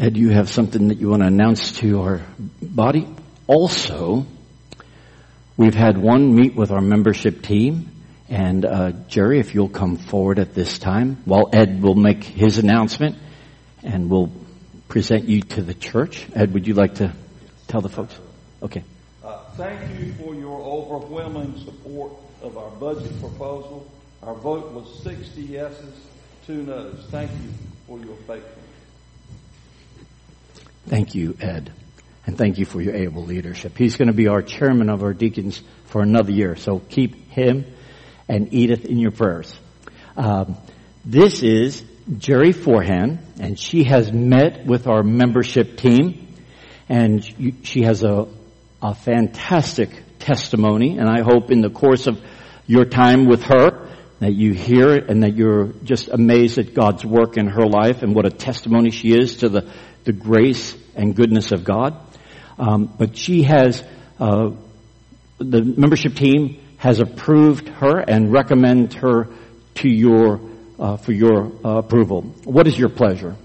Ed, 0.00 0.16
you 0.16 0.30
have 0.30 0.48
something 0.48 0.88
that 0.88 0.98
you 0.98 1.10
want 1.10 1.22
to 1.22 1.28
announce 1.28 1.78
to 1.78 2.00
our 2.00 2.22
body? 2.60 3.06
Also, 3.46 4.26
we've 5.56 5.74
had 5.74 5.96
one 5.96 6.34
meet 6.34 6.56
with 6.56 6.72
our 6.72 6.80
membership 6.80 7.42
team. 7.42 7.93
And 8.34 8.64
uh, 8.64 8.90
Jerry, 9.06 9.38
if 9.38 9.54
you'll 9.54 9.68
come 9.68 9.96
forward 9.96 10.40
at 10.40 10.54
this 10.54 10.80
time, 10.80 11.18
while 11.24 11.50
Ed 11.52 11.80
will 11.80 11.94
make 11.94 12.24
his 12.24 12.58
announcement, 12.58 13.16
and 13.84 14.10
we'll 14.10 14.32
present 14.88 15.28
you 15.28 15.42
to 15.42 15.62
the 15.62 15.72
church. 15.72 16.26
Ed, 16.34 16.52
would 16.52 16.66
you 16.66 16.74
like 16.74 16.96
to 16.96 17.12
tell 17.68 17.80
the 17.80 17.88
folks? 17.88 18.18
Okay. 18.60 18.82
Uh, 19.22 19.38
thank 19.52 20.00
you 20.00 20.12
for 20.14 20.34
your 20.34 20.60
overwhelming 20.60 21.56
support 21.64 22.12
of 22.42 22.58
our 22.58 22.70
budget 22.70 23.20
proposal. 23.20 23.88
Our 24.20 24.34
vote 24.34 24.72
was 24.72 25.00
60 25.04 25.40
yeses, 25.40 25.94
two 26.44 26.64
noes. 26.64 27.06
Thank 27.12 27.30
you 27.30 27.50
for 27.86 28.00
your 28.00 28.16
faithfulness. 28.26 28.64
Thank 30.88 31.14
you, 31.14 31.36
Ed. 31.40 31.70
And 32.26 32.36
thank 32.36 32.58
you 32.58 32.64
for 32.64 32.80
your 32.80 32.96
able 32.96 33.24
leadership. 33.24 33.78
He's 33.78 33.94
going 33.96 34.08
to 34.08 34.12
be 34.12 34.26
our 34.26 34.42
chairman 34.42 34.90
of 34.90 35.04
our 35.04 35.14
deacons 35.14 35.62
for 35.84 36.02
another 36.02 36.32
year. 36.32 36.56
So 36.56 36.80
keep 36.80 37.30
him 37.30 37.66
and 38.28 38.52
Edith 38.52 38.84
in 38.84 38.98
your 38.98 39.10
prayers. 39.10 39.54
Um, 40.16 40.56
this 41.04 41.42
is 41.42 41.84
Jerry 42.18 42.52
Forehand, 42.52 43.18
and 43.40 43.58
she 43.58 43.84
has 43.84 44.12
met 44.12 44.66
with 44.66 44.86
our 44.86 45.02
membership 45.02 45.76
team, 45.76 46.34
and 46.88 47.24
she 47.62 47.82
has 47.82 48.02
a, 48.02 48.26
a 48.82 48.94
fantastic 48.94 49.90
testimony, 50.18 50.98
and 50.98 51.08
I 51.08 51.22
hope 51.22 51.50
in 51.50 51.60
the 51.60 51.70
course 51.70 52.06
of 52.06 52.20
your 52.66 52.84
time 52.84 53.26
with 53.26 53.42
her 53.44 53.90
that 54.20 54.32
you 54.32 54.52
hear 54.54 54.90
it 54.92 55.10
and 55.10 55.22
that 55.22 55.34
you're 55.34 55.72
just 55.82 56.08
amazed 56.08 56.58
at 56.58 56.72
God's 56.72 57.04
work 57.04 57.36
in 57.36 57.48
her 57.48 57.66
life 57.66 58.02
and 58.02 58.14
what 58.14 58.24
a 58.24 58.30
testimony 58.30 58.90
she 58.90 59.12
is 59.12 59.38
to 59.38 59.48
the, 59.48 59.70
the 60.04 60.12
grace 60.12 60.74
and 60.94 61.14
goodness 61.14 61.52
of 61.52 61.64
God. 61.64 61.94
Um, 62.58 62.92
but 62.96 63.16
she 63.16 63.42
has, 63.42 63.82
uh, 64.18 64.50
the 65.38 65.62
membership 65.62 66.14
team 66.14 66.63
has 66.84 67.00
approved 67.00 67.66
her 67.66 67.98
and 67.98 68.30
recommend 68.30 68.92
her 68.92 69.26
to 69.74 69.88
your 69.88 70.38
uh, 70.78 70.98
for 70.98 71.12
your 71.12 71.50
uh, 71.64 71.78
approval. 71.78 72.20
What 72.44 72.66
is 72.66 72.78
your 72.78 72.90
pleasure? 72.90 73.36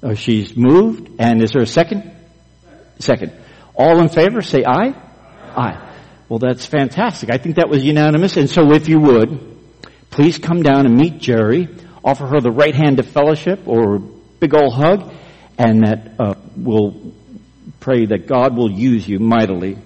Uh, 0.00 0.14
she's 0.14 0.56
moved, 0.56 1.10
and 1.18 1.42
is 1.42 1.50
there 1.50 1.62
a 1.62 1.66
second? 1.66 2.08
Second. 3.00 3.32
All 3.74 3.98
in 3.98 4.08
favor, 4.08 4.42
say 4.42 4.62
aye. 4.64 4.94
Aye. 5.56 5.92
Well, 6.28 6.38
that's 6.38 6.66
fantastic. 6.66 7.30
I 7.30 7.38
think 7.38 7.56
that 7.56 7.68
was 7.68 7.82
unanimous. 7.84 8.36
And 8.36 8.48
so, 8.48 8.72
if 8.72 8.88
you 8.88 9.00
would, 9.00 9.58
please 10.10 10.38
come 10.38 10.62
down 10.62 10.86
and 10.86 10.96
meet 10.96 11.18
Jerry. 11.18 11.66
Offer 12.04 12.28
her 12.28 12.40
the 12.40 12.52
right 12.52 12.76
hand 12.76 13.00
of 13.00 13.08
fellowship 13.08 13.66
or 13.66 13.98
big 13.98 14.54
old 14.54 14.72
hug, 14.72 15.12
and 15.58 15.84
that 15.84 16.12
uh, 16.20 16.34
we'll 16.56 17.12
pray 17.80 18.06
that 18.06 18.28
God 18.28 18.56
will 18.56 18.70
use 18.70 19.08
you 19.08 19.18
mightily 19.18 19.78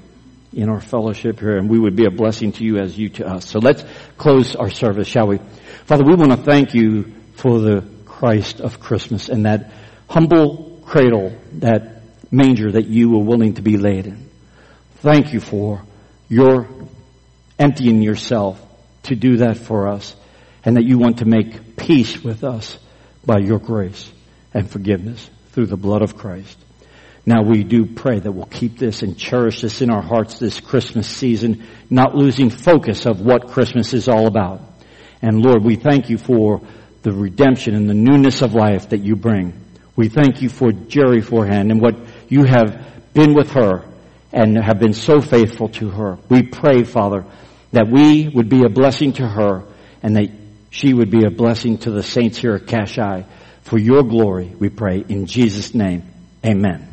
in 0.53 0.69
our 0.69 0.81
fellowship 0.81 1.41
here, 1.41 1.57
and 1.57 1.69
we 1.69 1.79
would 1.79 1.97
be 1.97 2.07
a 2.07 2.11
blessing 2.11 2.53
to 2.53 2.65
you 2.65 2.79
as 2.79 2.97
you 2.97 3.09
to 3.11 3.27
us. 3.27 3.49
So 3.49 3.59
let's 3.59 3.85
close 4.17 4.55
our 4.55 4.71
service, 4.71 5.09
shall 5.09 5.27
we? 5.27 5.39
Father, 5.87 6.05
we 6.05 6.15
want 6.15 6.33
to 6.33 6.37
thank 6.37 6.75
you 6.75 7.13
for 7.35 7.59
the 7.59 7.85
Christ 8.05 8.61
of 8.61 8.79
Christmas 8.79 9.29
and 9.29 9.47
that 9.47 9.71
humble 10.09 10.81
cradle, 10.85 11.37
that 11.55 12.03
manger 12.31 12.73
that 12.73 12.87
you 12.87 13.11
were 13.11 13.25
willing 13.25 13.55
to 13.55 13.63
be 13.63 13.77
laid 13.77 14.07
in. 14.07 14.29
Thank 14.97 15.33
you 15.33 15.41
for 15.41 15.83
your 16.29 16.69
emptying 17.59 18.03
yourself 18.03 18.61
to 19.05 19.17
do 19.17 19.39
that 19.39 19.57
for 19.57 19.89
us 19.89 20.15
and 20.65 20.77
that 20.77 20.85
you 20.85 20.99
want 20.99 21.19
to 21.19 21.25
make 21.25 21.77
peace 21.77 22.23
with 22.23 22.45
us 22.45 22.79
by 23.25 23.39
your 23.39 23.59
grace 23.59 24.11
and 24.55 24.71
forgiveness 24.71 25.29
through 25.51 25.67
the 25.67 25.77
blood 25.77 26.03
of 26.03 26.17
Christ. 26.17 26.59
Now 27.25 27.43
we 27.43 27.63
do 27.63 27.87
pray 27.87 28.19
that 28.19 28.33
we'll 28.33 28.47
keep 28.47 28.79
this 28.79 29.03
and 29.03 29.17
cherish 29.17 29.61
this 29.61 29.81
in 29.81 29.91
our 29.91 30.03
hearts 30.03 30.39
this 30.39 30.61
Christmas 30.61 31.09
season, 31.09 31.65
not 31.89 32.17
losing 32.17 32.51
focus 32.51 33.07
of 33.07 33.21
what 33.21 33.49
Christmas 33.49 33.95
is 33.95 34.09
all 34.09 34.27
about. 34.27 34.61
And 35.21 35.41
Lord, 35.41 35.63
we 35.63 35.77
thank 35.77 36.11
you 36.11 36.19
for 36.19 36.61
the 37.03 37.13
redemption 37.13 37.75
and 37.75 37.89
the 37.89 37.95
newness 37.95 38.43
of 38.43 38.55
life 38.55 38.89
that 38.89 39.01
you 39.01 39.15
bring. 39.15 39.55
We 39.95 40.09
thank 40.09 40.43
you 40.43 40.49
for 40.49 40.73
Jerry 40.73 41.21
Forehand 41.21 41.71
and 41.71 41.81
what 41.81 41.97
you 42.29 42.45
have 42.45 43.13
been 43.15 43.35
with 43.35 43.53
her 43.53 43.85
and 44.33 44.57
have 44.57 44.81
been 44.81 44.95
so 44.95 45.21
faithful 45.21 45.69
to 45.69 45.91
her. 45.91 46.19
We 46.29 46.43
pray, 46.43 46.83
Father, 46.83 47.25
that 47.73 47.89
we 47.89 48.29
would 48.29 48.49
be 48.49 48.65
a 48.65 48.69
blessing 48.69 49.13
to 49.15 49.29
her 49.29 49.65
and 50.03 50.17
that 50.17 50.31
she 50.71 50.93
would 50.93 51.11
be 51.11 51.25
a 51.25 51.31
blessing 51.31 51.79
to 51.79 51.91
the 51.91 52.03
saints 52.03 52.39
here 52.39 52.55
at 52.55 52.67
Cache 52.67 53.25
For 53.63 53.79
your 53.79 54.03
glory, 54.03 54.53
we 54.59 54.71
pray 54.71 55.05
in 55.09 55.27
Jesus' 55.27 55.75
name. 55.75 56.05
Amen. 56.45 56.92